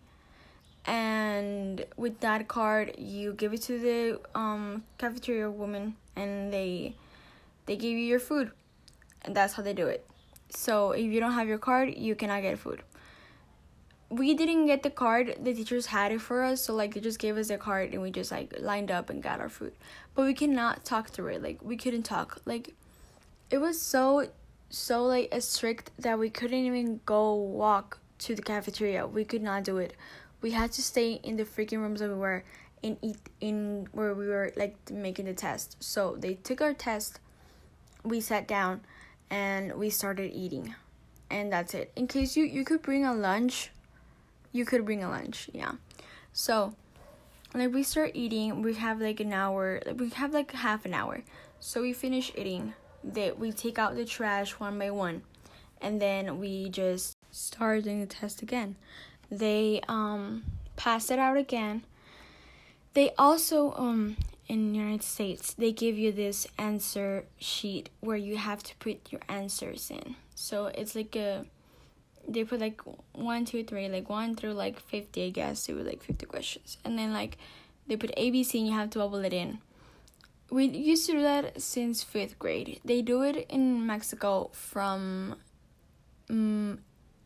and 0.87 1.85
with 1.97 2.21
that 2.21 2.47
card 2.47 2.95
you 2.97 3.33
give 3.33 3.53
it 3.53 3.63
to 3.63 3.79
the 3.79 4.21
um, 4.39 4.85
cafeteria 4.99 5.51
woman 5.51 5.97
and 6.15 6.53
they 6.53 6.95
they 7.67 7.77
give 7.77 7.91
you 7.91 7.99
your 7.99 8.21
food. 8.21 8.53
And 9.23 9.35
that's 9.35 9.55
how 9.55 9.63
they 9.65 9.73
do 9.73 9.89
it. 9.89 10.07
So 10.51 10.93
if 10.93 11.05
you 11.05 11.19
don't 11.19 11.33
have 11.33 11.49
your 11.49 11.59
card 11.59 11.95
you 11.97 12.15
cannot 12.15 12.43
get 12.43 12.59
food. 12.59 12.83
We 14.09 14.35
didn't 14.35 14.67
get 14.67 14.85
the 14.85 14.91
card. 14.91 15.37
The 15.43 15.53
teachers 15.53 15.87
had 15.87 16.13
it 16.13 16.21
for 16.21 16.45
us. 16.45 16.63
So 16.63 16.75
like 16.75 16.95
they 16.95 17.01
just 17.01 17.19
gave 17.19 17.37
us 17.37 17.49
the 17.49 17.59
card 17.59 17.93
and 17.93 18.01
we 18.01 18.13
just 18.13 18.31
like 18.31 18.55
lined 18.61 18.93
up 18.93 19.11
and 19.11 19.21
got 19.21 19.41
our 19.41 19.49
food. 19.49 19.73
But 20.15 20.27
we 20.27 20.35
cannot 20.35 20.85
talk 20.85 21.09
through 21.09 21.35
it. 21.35 21.43
Like 21.43 21.59
we 21.63 21.77
couldn't 21.77 22.05
talk. 22.05 22.41
Like 22.45 22.75
it 23.51 23.59
was 23.59 23.81
so 23.81 24.29
so 24.71 25.05
like 25.05 25.35
strict 25.41 25.91
that 25.99 26.19
we 26.21 26.31
couldn't 26.31 26.65
even 26.65 27.01
go 27.05 27.35
walk 27.35 27.99
to 28.19 28.37
the 28.37 28.43
cafeteria. 28.43 29.09
We 29.09 29.25
could 29.25 29.43
not 29.43 29.65
do 29.65 29.79
it 29.79 29.95
we 30.41 30.51
had 30.51 30.73
to 30.73 30.83
stay 30.83 31.21
in 31.23 31.37
the 31.37 31.45
freaking 31.45 31.79
rooms 31.79 32.01
that 32.01 32.09
we 32.09 32.15
were 32.15 32.45
and 32.83 32.97
eat 33.03 33.19
in 33.41 33.89
where 33.93 34.15
we 34.15 34.29
were 34.29 34.53
like 34.57 34.77
making 34.91 35.27
the 35.27 35.35
test. 35.35 35.77
So 35.81 36.17
they 36.19 36.35
took 36.35 36.61
our 36.61 36.75
test 36.75 37.21
we 38.05 38.21
sat 38.21 38.47
down 38.47 38.83
and 39.31 39.75
we 39.75 39.91
started 39.91 40.33
eating. 40.33 40.75
And 41.29 41.53
that's 41.53 41.75
it. 41.75 41.91
In 41.97 42.07
case 42.07 42.37
you 42.37 42.45
you 42.45 42.65
could 42.65 42.83
bring 42.83 43.05
a 43.05 43.15
lunch 43.15 43.71
you 44.53 44.65
could 44.65 44.85
bring 44.85 45.03
a 45.03 45.11
lunch 45.11 45.51
yeah. 45.53 45.73
So 46.33 46.75
like 47.55 47.73
we 47.73 47.83
start 47.83 48.13
eating 48.15 48.63
we 48.63 48.75
have 48.75 49.01
like 49.01 49.21
an 49.21 49.33
hour 49.33 49.81
we 49.97 50.11
have 50.11 50.33
like 50.33 50.53
half 50.53 50.85
an 50.85 50.95
hour. 50.95 51.23
So 51.59 51.83
we 51.83 51.93
finish 51.93 52.33
eating. 52.37 52.75
That 53.05 53.39
we 53.39 53.53
take 53.53 53.79
out 53.79 53.95
the 53.95 54.05
trash 54.05 54.53
one 54.53 54.79
by 54.79 54.91
one. 54.91 55.23
And 55.81 56.03
then 56.03 56.41
we 56.41 56.69
just 56.71 57.17
start 57.31 57.85
doing 57.85 58.01
the 58.01 58.07
test 58.07 58.43
again 58.43 58.75
they 59.31 59.81
um 59.89 60.43
pass 60.77 61.11
it 61.11 61.19
out 61.19 61.37
again 61.37 61.83
they 62.95 63.11
also 63.19 63.73
um 63.77 64.17
in 64.49 64.73
the 64.73 64.79
United 64.79 65.03
States 65.03 65.55
they 65.55 65.73
give 65.73 65.99
you 65.99 66.13
this 66.13 66.47
answer 66.59 67.25
sheet 67.39 67.91
where 68.01 68.17
you 68.17 68.37
have 68.37 68.63
to 68.63 68.75
put 68.77 69.11
your 69.11 69.21
answers 69.29 69.91
in 69.91 70.15
so 70.35 70.67
it's 70.67 70.95
like 70.95 71.17
a 71.17 71.45
they 72.29 72.45
put 72.45 72.61
like 72.61 72.81
one, 73.13 73.45
two, 73.45 73.65
three, 73.65 73.89
like 73.89 74.09
one 74.09 74.35
through 74.35 74.53
like 74.53 74.81
fifty, 74.81 75.27
I 75.27 75.31
guess. 75.31 75.69
It 75.69 75.75
was 75.75 75.87
like 75.87 76.03
fifty 76.03 76.27
questions, 76.27 76.79
and 76.85 76.99
then 76.99 77.13
like 77.13 77.39
they 77.87 77.97
put 77.97 78.15
ABC 78.17 78.55
and 78.55 78.67
you 78.67 78.75
have 78.75 78.91
to 78.91 78.99
bubble 78.99 79.25
it 79.25 79.33
in. 79.33 79.59
We 80.51 80.67
used 80.67 81.07
to 81.07 81.13
do 81.13 81.23
that 81.23 81.61
since 81.61 82.03
fifth 82.05 82.39
grade. 82.39 82.81
They 82.85 83.03
do 83.03 83.23
it 83.23 83.47
in 83.49 83.85
Mexico 83.85 84.51
from, 84.53 85.37
um, 86.31 86.79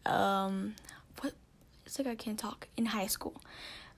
um, 0.07 0.75
what? 0.95 1.00
It's 1.91 1.99
like 1.99 2.07
I 2.07 2.15
can't 2.15 2.39
talk 2.39 2.69
in 2.77 2.87
high 2.87 3.09
school. 3.09 3.43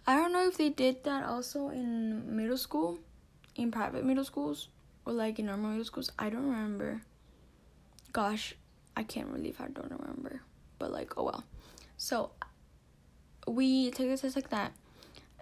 I 0.07 0.17
don't 0.17 0.33
know 0.33 0.49
if 0.49 0.57
they 0.57 0.71
did 0.71 1.05
that 1.05 1.27
also 1.27 1.69
in 1.69 2.35
middle 2.35 2.57
school, 2.57 2.99
in 3.55 3.71
private 3.71 4.03
middle 4.03 4.25
schools, 4.25 4.69
or 5.05 5.13
like 5.13 5.39
in 5.39 5.45
normal 5.45 5.73
middle 5.73 5.85
schools. 5.85 6.11
I 6.19 6.31
don't 6.31 6.49
remember. 6.49 7.03
Gosh, 8.11 8.55
I 8.97 9.03
can't 9.03 9.31
believe 9.31 9.61
I 9.61 9.69
don't 9.69 9.93
remember 9.93 10.41
but 10.79 10.91
like 10.91 11.19
oh 11.19 11.25
well. 11.25 11.45
So 11.99 12.31
we 13.47 13.91
take 13.91 14.09
a 14.09 14.17
test 14.17 14.37
like 14.37 14.49
that 14.49 14.73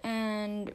and 0.03 0.73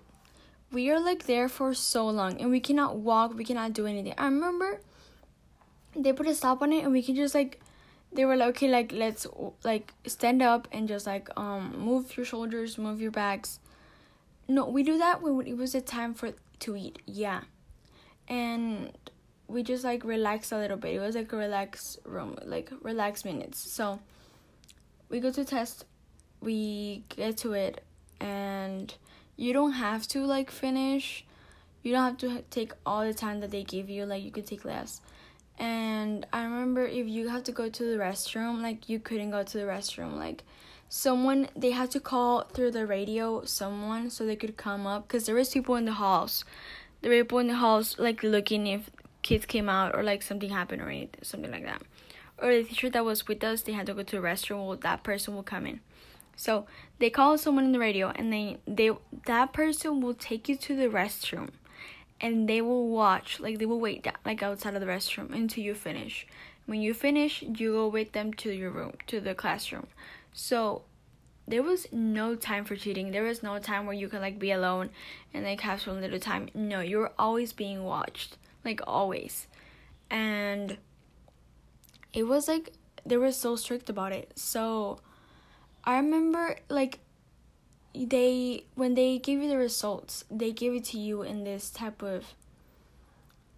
we 0.72 0.90
are 0.90 0.98
like 0.98 1.26
there 1.26 1.50
for 1.50 1.74
so 1.74 2.08
long 2.08 2.40
and 2.40 2.50
we 2.50 2.60
cannot 2.60 2.96
walk, 2.96 3.34
we 3.34 3.44
cannot 3.44 3.74
do 3.74 3.84
anything. 3.84 4.14
I 4.16 4.24
remember 4.24 4.80
they 5.94 6.14
put 6.14 6.26
a 6.26 6.34
stop 6.34 6.62
on 6.62 6.72
it 6.72 6.84
and 6.84 6.92
we 6.94 7.02
can 7.02 7.14
just 7.16 7.34
like 7.34 7.60
they 8.16 8.24
were 8.24 8.36
like 8.36 8.48
okay 8.48 8.68
like 8.68 8.92
let's 8.92 9.26
like 9.64 9.92
stand 10.06 10.42
up 10.42 10.66
and 10.72 10.88
just 10.88 11.06
like 11.06 11.28
um 11.36 11.74
move 11.78 12.16
your 12.16 12.26
shoulders, 12.26 12.78
move 12.78 13.00
your 13.00 13.10
backs. 13.10 13.60
No, 14.48 14.66
we 14.66 14.82
do 14.82 14.98
that 14.98 15.22
when 15.22 15.46
it 15.46 15.56
was 15.56 15.74
a 15.74 15.80
time 15.80 16.14
for 16.14 16.32
to 16.60 16.76
eat. 16.76 16.98
Yeah. 17.06 17.42
And 18.28 18.92
we 19.48 19.62
just 19.62 19.84
like 19.84 20.04
relax 20.04 20.52
a 20.52 20.58
little 20.58 20.76
bit. 20.76 20.94
It 20.94 21.00
was 21.00 21.14
like 21.14 21.32
a 21.32 21.36
relax 21.36 21.98
room, 22.04 22.36
like 22.44 22.70
relax 22.82 23.24
minutes. 23.24 23.58
So 23.70 24.00
we 25.08 25.20
go 25.20 25.30
to 25.30 25.44
test, 25.44 25.84
we 26.40 27.04
get 27.08 27.36
to 27.38 27.52
it, 27.52 27.84
and 28.20 28.92
you 29.36 29.52
don't 29.52 29.72
have 29.72 30.06
to 30.08 30.24
like 30.24 30.50
finish. 30.50 31.24
You 31.82 31.92
don't 31.92 32.02
have 32.02 32.18
to 32.18 32.42
take 32.50 32.72
all 32.84 33.04
the 33.04 33.14
time 33.14 33.40
that 33.40 33.50
they 33.50 33.62
give 33.62 33.88
you. 33.88 34.06
Like 34.06 34.24
you 34.24 34.30
could 34.30 34.46
take 34.46 34.64
less. 34.64 35.00
And 35.58 36.26
I 36.32 36.44
remember 36.44 36.86
if 36.86 37.06
you 37.06 37.28
have 37.28 37.44
to 37.44 37.52
go 37.52 37.68
to 37.68 37.84
the 37.84 37.96
restroom, 37.96 38.62
like 38.62 38.88
you 38.88 38.98
couldn't 38.98 39.30
go 39.30 39.42
to 39.42 39.58
the 39.58 39.64
restroom. 39.64 40.16
Like 40.16 40.44
someone 40.88 41.48
they 41.56 41.70
had 41.70 41.90
to 41.92 42.00
call 42.00 42.42
through 42.42 42.70
the 42.70 42.86
radio 42.86 43.44
someone 43.44 44.10
so 44.10 44.24
they 44.24 44.36
could 44.36 44.56
come 44.56 44.86
up 44.86 45.08
because 45.08 45.26
there 45.26 45.34
was 45.34 45.50
people 45.50 45.76
in 45.76 45.84
the 45.84 45.92
halls. 45.92 46.44
There 47.02 47.10
were 47.10 47.24
people 47.24 47.38
in 47.38 47.48
the 47.48 47.56
halls 47.56 47.98
like 47.98 48.22
looking 48.22 48.66
if 48.66 48.90
kids 49.22 49.46
came 49.46 49.68
out 49.68 49.96
or 49.96 50.02
like 50.02 50.22
something 50.22 50.50
happened 50.50 50.82
or 50.82 50.88
anything, 50.88 51.20
something 51.22 51.50
like 51.50 51.64
that 51.64 51.82
or 52.38 52.54
the 52.54 52.64
teacher 52.64 52.90
that 52.90 53.04
was 53.04 53.26
with 53.26 53.42
us, 53.42 53.62
they 53.62 53.72
had 53.72 53.86
to 53.86 53.94
go 53.94 54.02
to 54.02 54.16
the 54.16 54.22
restroom. 54.22 54.66
Well, 54.66 54.76
that 54.76 55.02
person 55.02 55.34
will 55.34 55.42
come 55.42 55.66
in. 55.66 55.80
So 56.36 56.66
they 56.98 57.10
call 57.10 57.38
someone 57.38 57.64
in 57.64 57.72
the 57.72 57.78
radio, 57.78 58.12
and 58.14 58.32
they 58.32 58.58
they 58.66 58.90
that 59.26 59.52
person 59.52 60.00
will 60.00 60.14
take 60.14 60.48
you 60.48 60.56
to 60.56 60.76
the 60.76 60.88
restroom, 60.88 61.50
and 62.20 62.48
they 62.48 62.60
will 62.60 62.88
watch 62.88 63.40
like 63.40 63.58
they 63.58 63.66
will 63.66 63.80
wait 63.80 64.02
down, 64.02 64.16
like 64.24 64.42
outside 64.42 64.74
of 64.74 64.80
the 64.80 64.86
restroom 64.86 65.32
until 65.34 65.64
you 65.64 65.74
finish. 65.74 66.26
When 66.66 66.80
you 66.80 66.94
finish, 66.94 67.42
you 67.42 67.72
go 67.72 67.88
with 67.88 68.12
them 68.12 68.32
to 68.34 68.50
your 68.50 68.70
room, 68.70 68.94
to 69.06 69.20
the 69.20 69.34
classroom. 69.34 69.86
So 70.32 70.82
there 71.46 71.62
was 71.62 71.86
no 71.92 72.34
time 72.34 72.64
for 72.64 72.74
cheating. 72.74 73.12
There 73.12 73.22
was 73.22 73.42
no 73.42 73.58
time 73.58 73.86
where 73.86 73.94
you 73.94 74.08
could 74.08 74.20
like 74.20 74.38
be 74.38 74.50
alone 74.50 74.90
and 75.32 75.44
like 75.44 75.60
have 75.60 75.80
some 75.80 76.00
little 76.00 76.18
time. 76.18 76.48
No, 76.54 76.80
you 76.80 76.98
were 76.98 77.12
always 77.18 77.52
being 77.52 77.84
watched, 77.84 78.36
like 78.64 78.80
always, 78.86 79.46
and 80.10 80.78
it 82.12 82.24
was 82.24 82.48
like 82.48 82.72
they 83.04 83.16
were 83.16 83.32
so 83.32 83.54
strict 83.54 83.88
about 83.88 84.12
it. 84.12 84.32
So 84.34 84.98
I 85.84 85.96
remember 85.98 86.56
like 86.68 86.98
they 88.04 88.64
when 88.74 88.94
they 88.94 89.18
give 89.18 89.40
you 89.40 89.48
the 89.48 89.56
results, 89.56 90.24
they 90.30 90.52
give 90.52 90.74
it 90.74 90.84
to 90.86 90.98
you 90.98 91.22
in 91.22 91.44
this 91.44 91.70
type 91.70 92.02
of 92.02 92.34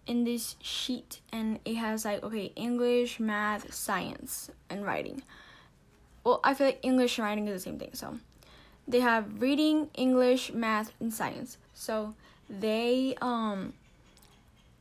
in 0.07 0.23
this 0.23 0.55
sheet 0.61 1.19
and 1.31 1.59
it 1.65 1.75
has 1.75 2.05
like 2.05 2.23
okay, 2.23 2.51
English, 2.55 3.19
math, 3.19 3.73
science, 3.73 4.49
and 4.69 4.85
writing. 4.85 5.21
Well, 6.23 6.39
I 6.43 6.53
feel 6.53 6.67
like 6.67 6.79
English 6.83 7.17
and 7.17 7.25
writing 7.25 7.47
is 7.47 7.63
the 7.63 7.69
same 7.69 7.79
thing. 7.79 7.91
So 7.93 8.17
they 8.87 8.99
have 9.01 9.41
reading, 9.41 9.89
English, 9.93 10.53
math, 10.53 10.91
and 10.99 11.13
science. 11.13 11.57
So 11.73 12.15
they 12.49 13.15
um 13.21 13.73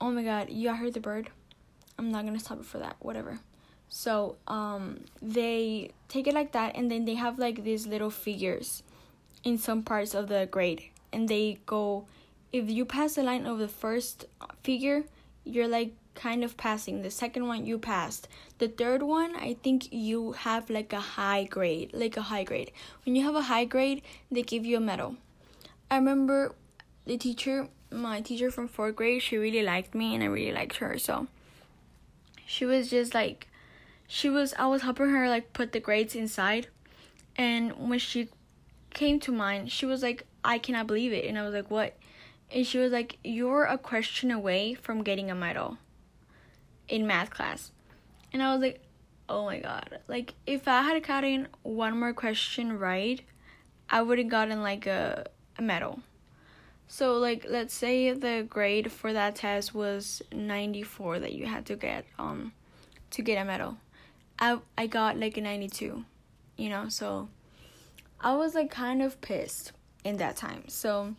oh 0.01 0.11
my 0.11 0.23
god, 0.23 0.51
you 0.51 0.73
heard 0.73 0.95
the 0.95 1.01
bird? 1.01 1.31
I'm 1.99 2.11
not 2.13 2.25
gonna 2.25 2.39
stop 2.39 2.61
it 2.61 2.67
for 2.67 2.79
that. 2.79 2.97
Whatever. 3.01 3.41
So 3.89 4.37
um, 4.47 5.05
they 5.23 5.93
take 6.09 6.27
it 6.27 6.35
like 6.35 6.53
that, 6.53 6.77
and 6.77 6.91
then 6.91 7.05
they 7.07 7.15
have 7.15 7.39
like 7.39 7.65
these 7.65 7.87
little 7.87 8.11
figures 8.11 8.83
in 9.45 9.59
some 9.59 9.83
parts 9.83 10.15
of 10.15 10.29
the 10.29 10.49
grade, 10.51 10.85
and 11.13 11.29
they 11.29 11.59
go. 11.67 12.07
If 12.51 12.71
you 12.71 12.87
pass 12.87 13.15
the 13.15 13.23
line 13.23 13.45
of 13.45 13.59
the 13.59 13.69
first 13.69 14.25
figure, 14.63 15.05
you're 15.45 15.69
like 15.69 15.93
kind 16.15 16.43
of 16.43 16.57
passing. 16.57 17.03
The 17.03 17.11
second 17.11 17.47
one 17.47 17.67
you 17.67 17.79
passed. 17.79 18.27
The 18.59 18.69
third 18.69 19.03
one, 19.03 19.37
I 19.37 19.57
think 19.63 19.93
you 19.93 20.33
have 20.33 20.69
like 20.69 20.93
a 20.93 21.01
high 21.01 21.45
grade, 21.45 21.91
like 21.93 22.17
a 22.17 22.23
high 22.23 22.45
grade. 22.45 22.73
When 23.05 23.15
you 23.15 23.25
have 23.25 23.35
a 23.35 23.43
high 23.43 23.65
grade, 23.65 24.03
they 24.31 24.43
give 24.43 24.67
you 24.67 24.79
a 24.79 24.81
medal. 24.81 25.17
I 25.91 25.97
remember 25.97 26.55
the 27.07 27.17
teacher, 27.17 27.69
my 27.91 28.21
teacher 28.21 28.51
from 28.51 28.69
fourth 28.69 28.97
grade, 28.97 29.23
she 29.23 29.37
really 29.37 29.63
liked 29.63 29.95
me 29.95 30.15
and 30.15 30.23
I 30.23 30.27
really 30.27 30.53
liked 30.53 30.77
her. 30.77 30.99
So 30.99 31.29
she 32.47 32.65
was 32.65 32.91
just 32.91 33.15
like 33.15 33.47
she 34.09 34.29
was 34.29 34.55
I 34.59 34.67
was 34.67 34.83
helping 34.83 35.11
her 35.11 35.29
like 35.29 35.53
put 35.53 35.73
the 35.73 35.81
grades 35.81 36.15
inside 36.15 36.69
and 37.37 37.73
when 37.89 37.99
she 37.99 38.29
came 38.91 39.21
to 39.21 39.33
mind. 39.33 39.71
she 39.71 39.87
was 39.87 40.03
like 40.03 40.27
I 40.45 40.59
cannot 40.59 40.87
believe 40.87 41.13
it. 41.13 41.25
And 41.27 41.39
I 41.39 41.43
was 41.43 41.55
like 41.55 41.71
what? 41.71 41.97
And 42.51 42.67
she 42.67 42.79
was 42.79 42.93
like 42.93 43.19
you're 43.23 43.65
a 43.65 43.79
question 43.79 44.31
away 44.31 44.75
from 44.75 45.03
getting 45.03 45.31
a 45.31 45.35
medal 45.35 45.79
in 46.89 47.07
math 47.07 47.31
class. 47.31 47.73
And 48.33 48.43
I 48.43 48.53
was 48.53 48.63
like 48.63 48.81
oh 49.29 49.45
my 49.45 49.59
god. 49.59 50.01
Like 50.09 50.35
if 50.47 50.67
I 50.69 50.83
had 50.83 51.07
gotten 51.07 51.49
one 51.63 51.99
more 51.99 52.13
question 52.13 52.79
right 52.79 53.21
I 53.91 54.03
would 54.03 54.19
have 54.19 54.29
gotten 54.29 54.63
like 54.63 54.87
a, 54.87 55.27
a 55.59 55.63
medal. 55.63 56.01
So 56.89 57.19
like 57.19 57.45
let's 57.49 57.75
say 57.75 58.13
the 58.13 58.47
grade 58.49 58.91
for 58.91 59.13
that 59.13 59.37
test 59.37 59.75
was 59.75 60.23
94 60.33 61.21
that 61.21 61.33
you 61.33 61.47
had 61.47 61.67
to 61.67 61.77
get 61.77 62.07
um 62.19 62.53
to 63.11 63.23
get 63.23 63.41
a 63.41 63.45
medal. 63.45 63.77
I 64.39 64.59
I 64.77 64.87
got 64.87 65.19
like 65.19 65.37
a 65.37 65.41
92, 65.41 66.05
you 66.57 66.69
know, 66.69 66.89
so 66.89 67.29
I 68.21 68.35
was 68.35 68.55
like 68.55 68.71
kind 68.71 69.03
of 69.03 69.21
pissed 69.21 69.73
in 70.05 70.17
that 70.17 70.37
time. 70.37 70.65
So 70.69 71.15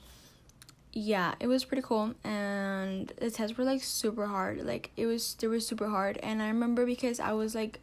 yeah, 0.92 1.36
it 1.40 1.48
was 1.48 1.66
pretty 1.66 1.84
cool 1.84 2.14
and 2.24 3.12
the 3.18 3.32
tests 3.32 3.58
were 3.58 3.64
like 3.64 3.84
super 3.84 4.28
hard. 4.28 4.66
Like 4.66 4.92
it 4.98 5.06
was 5.06 5.36
they 5.36 5.48
were 5.48 5.60
super 5.60 5.88
hard 5.88 6.18
and 6.18 6.42
I 6.42 6.48
remember 6.48 6.86
because 6.86 7.20
I 7.20 7.32
was 7.34 7.56
like 7.56 7.80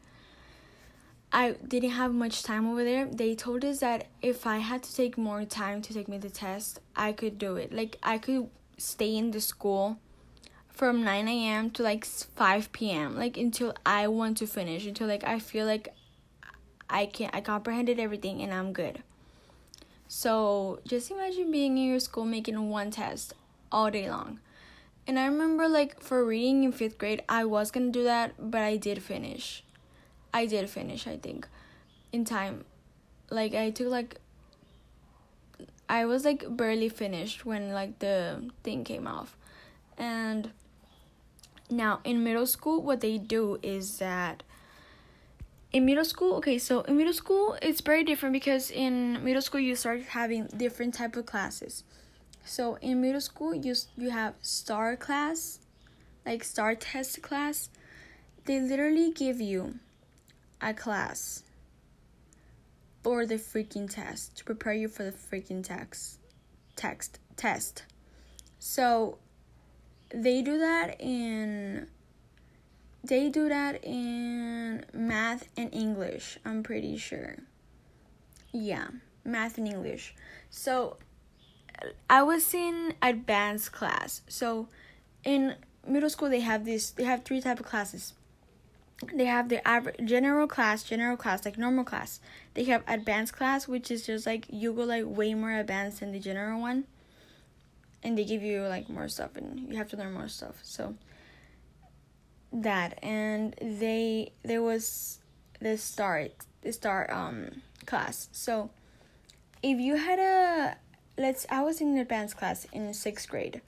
I 1.32 1.52
didn't 1.66 1.90
have 1.90 2.14
much 2.14 2.42
time 2.42 2.68
over 2.68 2.84
there. 2.84 3.06
They 3.06 3.34
told 3.34 3.64
us 3.64 3.80
that 3.80 4.06
if 4.22 4.46
I 4.46 4.58
had 4.58 4.82
to 4.84 4.94
take 4.94 5.18
more 5.18 5.44
time 5.44 5.82
to 5.82 5.92
take 5.92 6.08
me 6.08 6.18
the 6.18 6.30
test, 6.30 6.80
I 6.94 7.12
could 7.12 7.38
do 7.38 7.56
it. 7.56 7.72
Like 7.72 7.98
I 8.02 8.18
could 8.18 8.48
stay 8.78 9.16
in 9.16 9.30
the 9.32 9.40
school 9.40 9.98
from 10.68 11.02
9 11.02 11.26
a.m. 11.26 11.70
to 11.70 11.82
like 11.82 12.04
5 12.04 12.70
p.m. 12.72 13.16
like 13.16 13.36
until 13.38 13.74
I 13.84 14.08
want 14.08 14.36
to 14.38 14.46
finish 14.46 14.86
until 14.86 15.08
like 15.08 15.24
I 15.24 15.38
feel 15.38 15.64
like 15.64 15.88
I 16.88 17.06
can 17.06 17.30
I 17.32 17.40
comprehended 17.40 17.98
everything 17.98 18.42
and 18.42 18.52
I'm 18.52 18.72
good. 18.72 19.02
So 20.08 20.80
just 20.86 21.10
imagine 21.10 21.50
being 21.50 21.76
in 21.78 21.88
your 21.88 22.00
school 22.00 22.24
making 22.24 22.68
one 22.70 22.90
test 22.90 23.34
all 23.72 23.90
day 23.90 24.08
long. 24.08 24.38
And 25.06 25.18
I 25.18 25.26
remember 25.26 25.68
like 25.68 26.00
for 26.00 26.24
reading 26.24 26.64
in 26.64 26.72
fifth 26.72 26.98
grade, 26.98 27.22
I 27.28 27.44
was 27.44 27.70
gonna 27.70 27.90
do 27.90 28.04
that, 28.04 28.34
but 28.38 28.62
I 28.62 28.76
did 28.76 29.02
finish. 29.02 29.62
I 30.32 30.46
did 30.46 30.68
finish, 30.68 31.06
I 31.06 31.16
think, 31.16 31.48
in 32.12 32.24
time. 32.24 32.64
Like 33.30 33.54
I 33.54 33.70
took 33.70 33.88
like 33.88 34.20
I 35.88 36.04
was 36.04 36.24
like 36.24 36.44
barely 36.48 36.88
finished 36.88 37.46
when 37.46 37.72
like 37.72 37.98
the 38.00 38.50
thing 38.62 38.84
came 38.84 39.06
off. 39.06 39.36
And 39.96 40.50
now 41.70 42.00
in 42.04 42.22
middle 42.22 42.46
school 42.46 42.80
what 42.82 43.00
they 43.00 43.18
do 43.18 43.58
is 43.62 43.98
that 43.98 44.42
in 45.76 45.84
middle 45.84 46.06
school 46.06 46.36
okay 46.36 46.56
so 46.56 46.80
in 46.88 46.96
middle 46.96 47.12
school 47.12 47.54
it's 47.60 47.82
very 47.82 48.02
different 48.02 48.32
because 48.32 48.70
in 48.70 49.22
middle 49.22 49.42
school 49.42 49.60
you 49.60 49.76
start 49.76 50.00
having 50.08 50.46
different 50.56 50.94
type 50.94 51.14
of 51.16 51.26
classes. 51.26 51.84
So 52.46 52.78
in 52.80 53.02
middle 53.02 53.20
school 53.20 53.54
you 53.54 53.74
you 53.98 54.08
have 54.08 54.32
star 54.40 54.96
class 54.96 55.58
like 56.24 56.44
star 56.44 56.74
test 56.74 57.20
class. 57.20 57.68
They 58.46 58.58
literally 58.58 59.10
give 59.12 59.38
you 59.38 59.74
a 60.62 60.72
class 60.72 61.42
for 63.02 63.26
the 63.26 63.34
freaking 63.34 63.90
test 63.90 64.38
to 64.38 64.44
prepare 64.44 64.72
you 64.72 64.88
for 64.88 65.04
the 65.04 65.12
freaking 65.12 65.62
text 65.62 66.20
text 66.74 67.18
test. 67.36 67.84
So 68.58 69.18
they 70.08 70.40
do 70.40 70.56
that 70.58 70.96
in 70.98 71.88
they 73.06 73.28
do 73.28 73.48
that 73.48 73.84
in 73.84 74.84
math 74.92 75.48
and 75.56 75.72
English, 75.72 76.38
I'm 76.44 76.62
pretty 76.62 76.96
sure. 76.96 77.36
Yeah, 78.52 78.88
math 79.24 79.58
and 79.58 79.68
English. 79.68 80.14
So 80.50 80.96
I 82.08 82.22
was 82.22 82.54
in 82.54 82.94
advanced 83.02 83.72
class. 83.72 84.22
So 84.28 84.68
in 85.24 85.56
middle 85.86 86.10
school 86.10 86.28
they 86.28 86.40
have 86.40 86.64
this 86.64 86.90
they 86.90 87.04
have 87.04 87.24
three 87.24 87.40
type 87.40 87.60
of 87.60 87.66
classes. 87.66 88.14
They 89.12 89.26
have 89.26 89.50
the 89.50 89.66
average 89.66 89.96
general 90.04 90.46
class, 90.46 90.82
general 90.82 91.18
class, 91.18 91.44
like 91.44 91.58
normal 91.58 91.84
class. 91.84 92.18
They 92.54 92.64
have 92.64 92.82
advanced 92.88 93.34
class, 93.34 93.68
which 93.68 93.90
is 93.90 94.06
just 94.06 94.26
like 94.26 94.46
you 94.48 94.72
go 94.72 94.84
like 94.84 95.04
way 95.04 95.34
more 95.34 95.52
advanced 95.52 96.00
than 96.00 96.12
the 96.12 96.18
general 96.18 96.60
one. 96.60 96.84
And 98.02 98.16
they 98.16 98.24
give 98.24 98.42
you 98.42 98.62
like 98.62 98.88
more 98.88 99.08
stuff 99.08 99.36
and 99.36 99.68
you 99.68 99.76
have 99.76 99.90
to 99.90 99.96
learn 99.96 100.14
more 100.14 100.28
stuff. 100.28 100.60
So 100.62 100.94
that 102.62 102.98
and 103.02 103.54
they 103.60 104.32
there 104.42 104.62
was 104.62 105.20
the 105.60 105.76
start 105.76 106.32
the 106.62 106.72
start 106.72 107.10
um 107.10 107.62
class. 107.84 108.28
So 108.32 108.70
if 109.62 109.78
you 109.78 109.96
had 109.96 110.18
a 110.18 110.76
let's 111.18 111.46
i 111.50 111.62
was 111.62 111.80
in 111.80 111.96
advanced 111.98 112.36
class 112.36 112.66
in 112.72 112.92
sixth 112.92 113.28
grade 113.28 113.62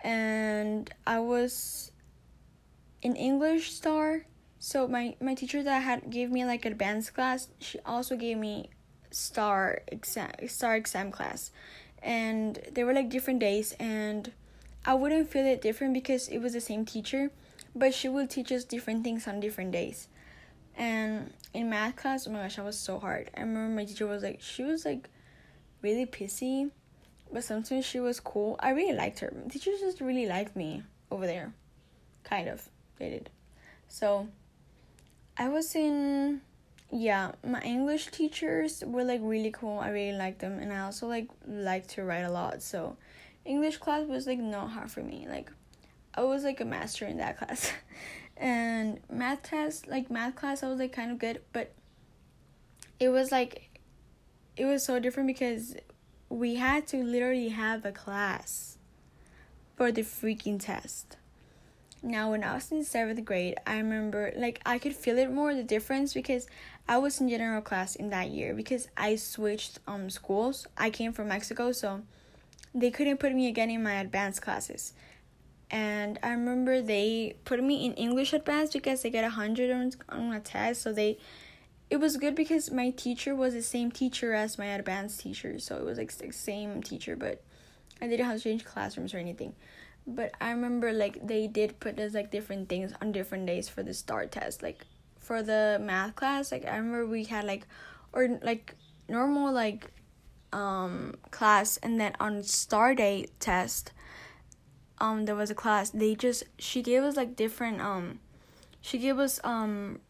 and 0.00 0.92
i 1.06 1.18
was 1.18 1.90
an 3.02 3.16
english 3.16 3.72
star. 3.72 4.26
So 4.58 4.88
my 4.88 5.14
my 5.20 5.34
teacher 5.34 5.62
that 5.62 5.82
had 5.82 6.10
gave 6.10 6.30
me 6.30 6.44
like 6.44 6.64
advanced 6.64 7.14
class 7.14 7.48
she 7.60 7.78
also 7.86 8.16
gave 8.16 8.38
me 8.38 8.70
star 9.10 9.82
exam 9.88 10.32
star 10.48 10.76
exam 10.76 11.10
class. 11.10 11.50
And 12.02 12.60
they 12.72 12.84
were 12.84 12.92
like 12.92 13.08
different 13.08 13.40
days 13.40 13.74
and 13.80 14.32
i 14.84 14.94
wouldn't 14.94 15.30
feel 15.30 15.46
it 15.46 15.60
different 15.62 15.94
because 15.94 16.28
it 16.28 16.38
was 16.38 16.52
the 16.52 16.60
same 16.60 16.84
teacher 16.84 17.30
but 17.76 17.92
she 17.92 18.08
would 18.08 18.30
teach 18.30 18.50
us 18.50 18.64
different 18.64 19.04
things 19.04 19.28
on 19.28 19.38
different 19.38 19.70
days. 19.70 20.08
And 20.76 21.32
in 21.54 21.70
math 21.70 21.96
class, 21.96 22.26
oh 22.26 22.30
my 22.30 22.42
gosh, 22.42 22.56
that 22.56 22.64
was 22.64 22.78
so 22.78 22.98
hard. 22.98 23.30
I 23.36 23.40
remember 23.40 23.74
my 23.74 23.84
teacher 23.84 24.06
was 24.06 24.22
like, 24.22 24.40
she 24.40 24.62
was 24.62 24.84
like 24.84 25.08
really 25.82 26.06
pissy, 26.06 26.70
but 27.32 27.44
sometimes 27.44 27.84
she 27.84 28.00
was 28.00 28.18
cool. 28.18 28.56
I 28.60 28.70
really 28.70 28.96
liked 28.96 29.20
her. 29.20 29.32
Teachers 29.50 29.80
just 29.80 30.00
really 30.00 30.26
liked 30.26 30.56
me 30.56 30.82
over 31.10 31.26
there. 31.26 31.52
Kind 32.24 32.48
of. 32.48 32.68
They 32.98 33.10
did. 33.10 33.30
So, 33.88 34.28
I 35.38 35.48
was 35.48 35.74
in, 35.74 36.40
yeah, 36.90 37.32
my 37.46 37.60
English 37.60 38.06
teachers 38.06 38.82
were 38.86 39.04
like 39.04 39.20
really 39.22 39.50
cool. 39.50 39.78
I 39.78 39.90
really 39.90 40.16
liked 40.16 40.38
them. 40.38 40.58
And 40.58 40.72
I 40.72 40.80
also 40.80 41.06
like 41.06 41.28
liked 41.46 41.90
to 41.90 42.04
write 42.04 42.24
a 42.24 42.30
lot. 42.30 42.62
So, 42.62 42.96
English 43.44 43.76
class 43.78 44.06
was 44.06 44.26
like 44.26 44.38
not 44.38 44.70
hard 44.70 44.90
for 44.90 45.02
me. 45.02 45.26
Like, 45.28 45.50
I 46.16 46.22
was 46.22 46.44
like 46.44 46.60
a 46.60 46.64
master 46.64 47.06
in 47.06 47.18
that 47.18 47.38
class. 47.38 47.72
and 48.36 49.00
math 49.10 49.42
test, 49.42 49.86
like 49.86 50.10
math 50.10 50.34
class, 50.34 50.62
I 50.62 50.68
was 50.68 50.78
like 50.78 50.92
kind 50.92 51.10
of 51.10 51.18
good, 51.18 51.42
but 51.52 51.72
it 52.98 53.10
was 53.10 53.30
like 53.30 53.80
it 54.56 54.64
was 54.64 54.84
so 54.84 54.98
different 54.98 55.26
because 55.26 55.76
we 56.28 56.54
had 56.56 56.86
to 56.88 57.02
literally 57.02 57.50
have 57.50 57.84
a 57.84 57.92
class 57.92 58.78
for 59.76 59.92
the 59.92 60.02
freaking 60.02 60.58
test. 60.58 61.16
Now, 62.02 62.30
when 62.30 62.44
I 62.44 62.54
was 62.54 62.70
in 62.70 62.84
seventh 62.84 63.24
grade, 63.24 63.56
I 63.66 63.76
remember 63.76 64.32
like 64.36 64.60
I 64.64 64.78
could 64.78 64.94
feel 64.94 65.18
it 65.18 65.30
more 65.30 65.54
the 65.54 65.62
difference 65.62 66.14
because 66.14 66.46
I 66.88 66.98
was 66.98 67.20
in 67.20 67.28
general 67.28 67.62
class 67.62 67.96
in 67.96 68.10
that 68.10 68.30
year 68.30 68.54
because 68.54 68.88
I 68.96 69.16
switched 69.16 69.80
um 69.86 70.08
schools. 70.08 70.66
I 70.78 70.88
came 70.90 71.12
from 71.12 71.28
Mexico, 71.28 71.72
so 71.72 72.02
they 72.74 72.90
couldn't 72.90 73.18
put 73.18 73.34
me 73.34 73.48
again 73.48 73.70
in 73.70 73.82
my 73.82 73.94
advanced 74.00 74.40
classes 74.42 74.92
and 75.70 76.18
I 76.22 76.30
remember 76.30 76.80
they 76.80 77.36
put 77.44 77.62
me 77.62 77.84
in 77.84 77.94
English 77.94 78.32
advanced 78.32 78.72
because 78.72 79.04
I 79.04 79.08
got 79.08 79.24
a 79.24 79.30
hundred 79.30 79.70
on, 79.70 79.92
on 80.08 80.32
a 80.32 80.40
test. 80.40 80.82
So 80.82 80.92
they, 80.92 81.18
it 81.90 81.96
was 81.96 82.16
good 82.16 82.34
because 82.34 82.70
my 82.70 82.90
teacher 82.90 83.34
was 83.34 83.54
the 83.54 83.62
same 83.62 83.90
teacher 83.90 84.32
as 84.32 84.58
my 84.58 84.66
advanced 84.66 85.20
teacher, 85.20 85.58
so 85.58 85.76
it 85.76 85.84
was 85.84 85.98
like 85.98 86.12
the 86.12 86.32
same 86.32 86.82
teacher, 86.82 87.16
but 87.16 87.42
I 88.00 88.06
didn't 88.06 88.26
have 88.26 88.36
to 88.36 88.42
change 88.42 88.64
classrooms 88.64 89.14
or 89.14 89.18
anything. 89.18 89.54
But 90.06 90.32
I 90.40 90.50
remember 90.50 90.92
like 90.92 91.26
they 91.26 91.48
did 91.48 91.80
put 91.80 91.98
us 91.98 92.14
like 92.14 92.30
different 92.30 92.68
things 92.68 92.92
on 93.02 93.10
different 93.10 93.46
days 93.46 93.68
for 93.68 93.82
the 93.82 93.94
STAR 93.94 94.26
test. 94.26 94.62
Like 94.62 94.86
for 95.18 95.42
the 95.42 95.78
math 95.82 96.14
class, 96.14 96.52
like 96.52 96.64
I 96.64 96.76
remember 96.76 97.06
we 97.06 97.24
had 97.24 97.44
like, 97.44 97.66
or 98.12 98.38
like 98.42 98.74
normal 99.08 99.52
like, 99.52 99.90
um 100.52 101.16
class, 101.32 101.76
and 101.78 102.00
then 102.00 102.14
on 102.20 102.44
STAR 102.44 102.94
day 102.94 103.26
test 103.40 103.92
um 104.98 105.24
there 105.24 105.34
was 105.34 105.50
a 105.50 105.54
class 105.54 105.90
they 105.90 106.14
just 106.14 106.44
she 106.58 106.82
gave 106.82 107.02
us 107.02 107.16
like 107.16 107.36
different 107.36 107.80
um 107.80 108.18
she 108.80 108.98
gave 108.98 109.18
us 109.18 109.40
um 109.44 110.00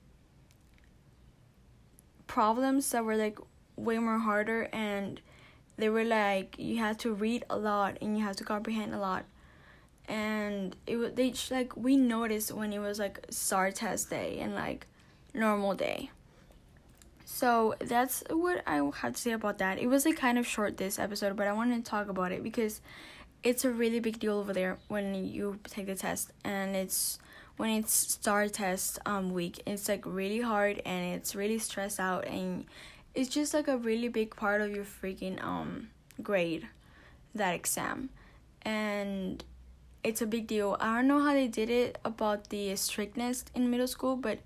problems 2.27 2.91
that 2.91 3.05
were 3.05 3.17
like 3.17 3.39
way 3.77 3.99
more 3.99 4.19
harder 4.19 4.69
and 4.73 5.21
they 5.77 5.89
were 5.89 6.05
like 6.05 6.55
you 6.59 6.79
had 6.79 6.99
to 6.99 7.13
read 7.13 7.45
a 7.51 7.57
lot 7.57 7.99
and 8.01 8.17
you 8.17 8.25
had 8.25 8.37
to 8.37 8.45
comprehend 8.45 8.95
a 8.95 8.99
lot 8.99 9.25
and 10.09 10.77
it 10.87 10.97
was 10.97 11.13
they 11.15 11.33
like 11.51 11.77
we 11.77 11.97
noticed 11.97 12.53
when 12.53 12.73
it 12.73 12.79
was 12.79 12.99
like 12.99 13.25
STAR 13.31 13.71
test 13.71 14.11
day 14.11 14.39
and 14.39 14.55
like 14.55 14.87
normal 15.35 15.75
day 15.75 16.11
so 17.29 17.75
that's 17.81 18.23
what 18.31 18.63
I 18.69 18.77
have 18.77 19.15
to 19.15 19.21
say 19.21 19.33
about 19.33 19.59
that. 19.59 19.81
It 19.81 19.89
was 19.89 20.07
like 20.07 20.17
kind 20.17 20.39
of 20.39 20.47
short 20.47 20.77
this 20.77 20.97
episode, 20.97 21.37
but 21.37 21.49
I 21.49 21.53
wanted 21.53 21.85
to 21.85 21.91
talk 21.91 22.09
about 22.09 22.31
it 22.31 22.41
because 22.41 22.81
it's 23.47 23.65
a 23.65 23.71
really 23.71 24.01
big 24.01 24.19
deal 24.19 24.39
over 24.39 24.53
there 24.53 24.77
when 24.89 25.15
you 25.15 25.61
take 25.69 25.87
the 25.87 25.95
test 25.95 26.33
and 26.43 26.75
it's 26.75 27.21
when 27.57 27.71
it's 27.71 27.93
STAR 27.93 28.49
test 28.49 28.99
um 29.07 29.33
week 29.33 29.63
it's 29.65 29.89
like 29.89 30.05
really 30.05 30.41
hard 30.41 30.83
and 30.85 31.15
it's 31.15 31.37
really 31.37 31.57
stressed 31.57 32.01
out 32.01 32.27
and 32.27 32.65
it's 33.15 33.29
just 33.29 33.55
like 33.55 33.69
a 33.69 33.79
really 33.79 34.09
big 34.09 34.35
part 34.35 34.61
of 34.61 34.75
your 34.75 34.85
freaking 34.85 35.41
um 35.45 35.91
grade 36.21 36.67
that 37.37 37.55
exam. 37.55 38.11
And 38.63 39.45
it's 40.03 40.21
a 40.21 40.27
big 40.27 40.49
deal. 40.49 40.77
I 40.81 40.97
don't 40.97 41.07
know 41.07 41.21
how 41.21 41.33
they 41.33 41.47
did 41.47 41.71
it 41.71 41.99
about 42.05 42.49
the 42.49 42.75
strictness 42.75 43.45
in 43.55 43.71
middle 43.71 43.87
school 43.87 44.17
but 44.17 44.41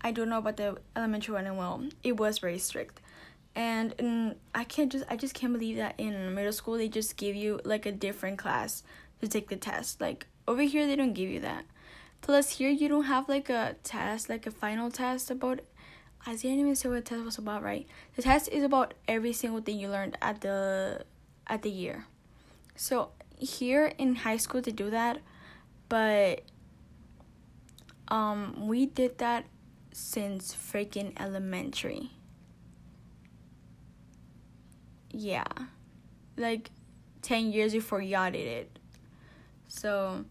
i 0.00 0.10
don't 0.10 0.28
know 0.28 0.38
about 0.38 0.56
the 0.56 0.76
elementary 0.94 1.34
one 1.34 1.46
and 1.46 1.56
well 1.56 1.82
it 2.02 2.16
was 2.18 2.38
very 2.38 2.58
strict 2.58 3.00
and, 3.56 3.94
and 3.98 4.36
I 4.54 4.64
can't 4.64 4.90
just 4.90 5.04
I 5.08 5.16
just 5.16 5.34
can't 5.34 5.52
believe 5.52 5.76
that 5.76 5.94
in 5.98 6.34
middle 6.34 6.52
school 6.52 6.76
they 6.76 6.88
just 6.88 7.16
give 7.16 7.36
you 7.36 7.60
like 7.64 7.86
a 7.86 7.92
different 7.92 8.38
class 8.38 8.82
to 9.20 9.28
take 9.28 9.48
the 9.48 9.56
test. 9.56 10.00
Like 10.00 10.26
over 10.48 10.62
here 10.62 10.86
they 10.86 10.96
don't 10.96 11.12
give 11.12 11.30
you 11.30 11.40
that. 11.40 11.64
Plus 12.20 12.56
here 12.56 12.70
you 12.70 12.88
don't 12.88 13.04
have 13.04 13.28
like 13.28 13.48
a 13.50 13.76
test, 13.84 14.28
like 14.28 14.46
a 14.46 14.50
final 14.50 14.90
test 14.90 15.30
about 15.30 15.60
I 16.26 16.34
didn't 16.34 16.60
even 16.60 16.74
say 16.74 16.88
what 16.88 16.94
the 16.96 17.02
test 17.02 17.24
was 17.24 17.38
about, 17.38 17.62
right? 17.62 17.86
The 18.16 18.22
test 18.22 18.48
is 18.48 18.64
about 18.64 18.94
every 19.06 19.32
single 19.32 19.60
thing 19.60 19.78
you 19.78 19.88
learned 19.88 20.16
at 20.22 20.40
the 20.40 21.04
at 21.46 21.62
the 21.62 21.70
year. 21.70 22.06
So 22.76 23.10
here 23.38 23.92
in 23.98 24.16
high 24.16 24.38
school 24.38 24.62
they 24.62 24.72
do 24.72 24.90
that, 24.90 25.20
but 25.88 26.42
um 28.08 28.66
we 28.66 28.86
did 28.86 29.18
that 29.18 29.44
since 29.92 30.54
freaking 30.54 31.12
elementary. 31.20 32.10
Yeah. 35.14 35.44
Like 36.36 36.70
10 37.22 37.52
years 37.52 37.72
before 37.72 38.02
y'all 38.02 38.30
did 38.30 38.46
it. 38.46 38.78
So 39.68 40.24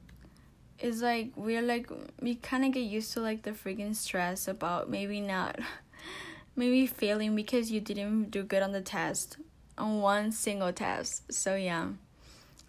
it's 0.78 1.02
like 1.02 1.32
we're 1.36 1.62
like 1.62 1.90
we 2.20 2.36
kind 2.36 2.66
of 2.66 2.74
get 2.74 2.82
used 2.82 3.14
to 3.14 3.22
like 3.22 3.44
the 3.44 3.52
freaking 3.52 3.96
stress 3.96 4.48
about 4.48 4.90
maybe 4.90 5.22
not 5.22 5.60
maybe 6.56 6.86
failing 6.86 7.36
because 7.36 7.72
you 7.72 7.80
didn't 7.80 8.26
do 8.30 8.44
good 8.44 8.62
on 8.62 8.74
the 8.74 8.82
test 8.82 9.38
on 9.78 10.02
one 10.02 10.32
single 10.32 10.74
test. 10.74 11.32
So 11.32 11.56
yeah. 11.56 11.90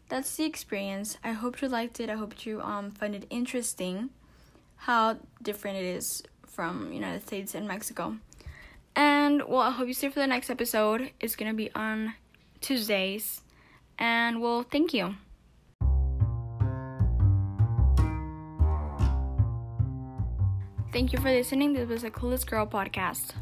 That's 0.08 0.36
the 0.36 0.44
experience. 0.44 1.16
I 1.24 1.32
hope 1.32 1.60
you 1.62 1.68
liked 1.68 1.98
it. 1.98 2.10
I 2.10 2.14
hope 2.14 2.46
you 2.46 2.60
um 2.60 2.92
find 2.92 3.14
it 3.14 3.26
interesting 3.30 4.10
how 4.76 5.16
different 5.42 5.78
it 5.78 5.84
is 5.84 6.22
from 6.46 6.92
United 6.92 7.26
States 7.26 7.54
and 7.54 7.66
Mexico. 7.66 8.18
And 8.96 9.42
well, 9.48 9.60
I 9.60 9.70
hope 9.70 9.88
you 9.88 9.94
stay 9.94 10.08
for 10.08 10.20
the 10.20 10.26
next 10.26 10.50
episode. 10.50 11.10
It's 11.20 11.36
to 11.50 11.56
be 11.56 11.70
on 11.74 12.14
Tuesdays. 12.60 13.40
And 13.98 14.40
well, 14.40 14.62
thank 14.62 14.94
you. 14.94 15.16
Thank 20.92 21.12
you 21.12 21.18
for 21.18 21.28
listening. 21.28 21.72
This 21.72 21.88
was 21.88 22.04
a 22.04 22.10
Clueless 22.10 22.46
Girl 22.46 22.66
podcast. 22.66 23.32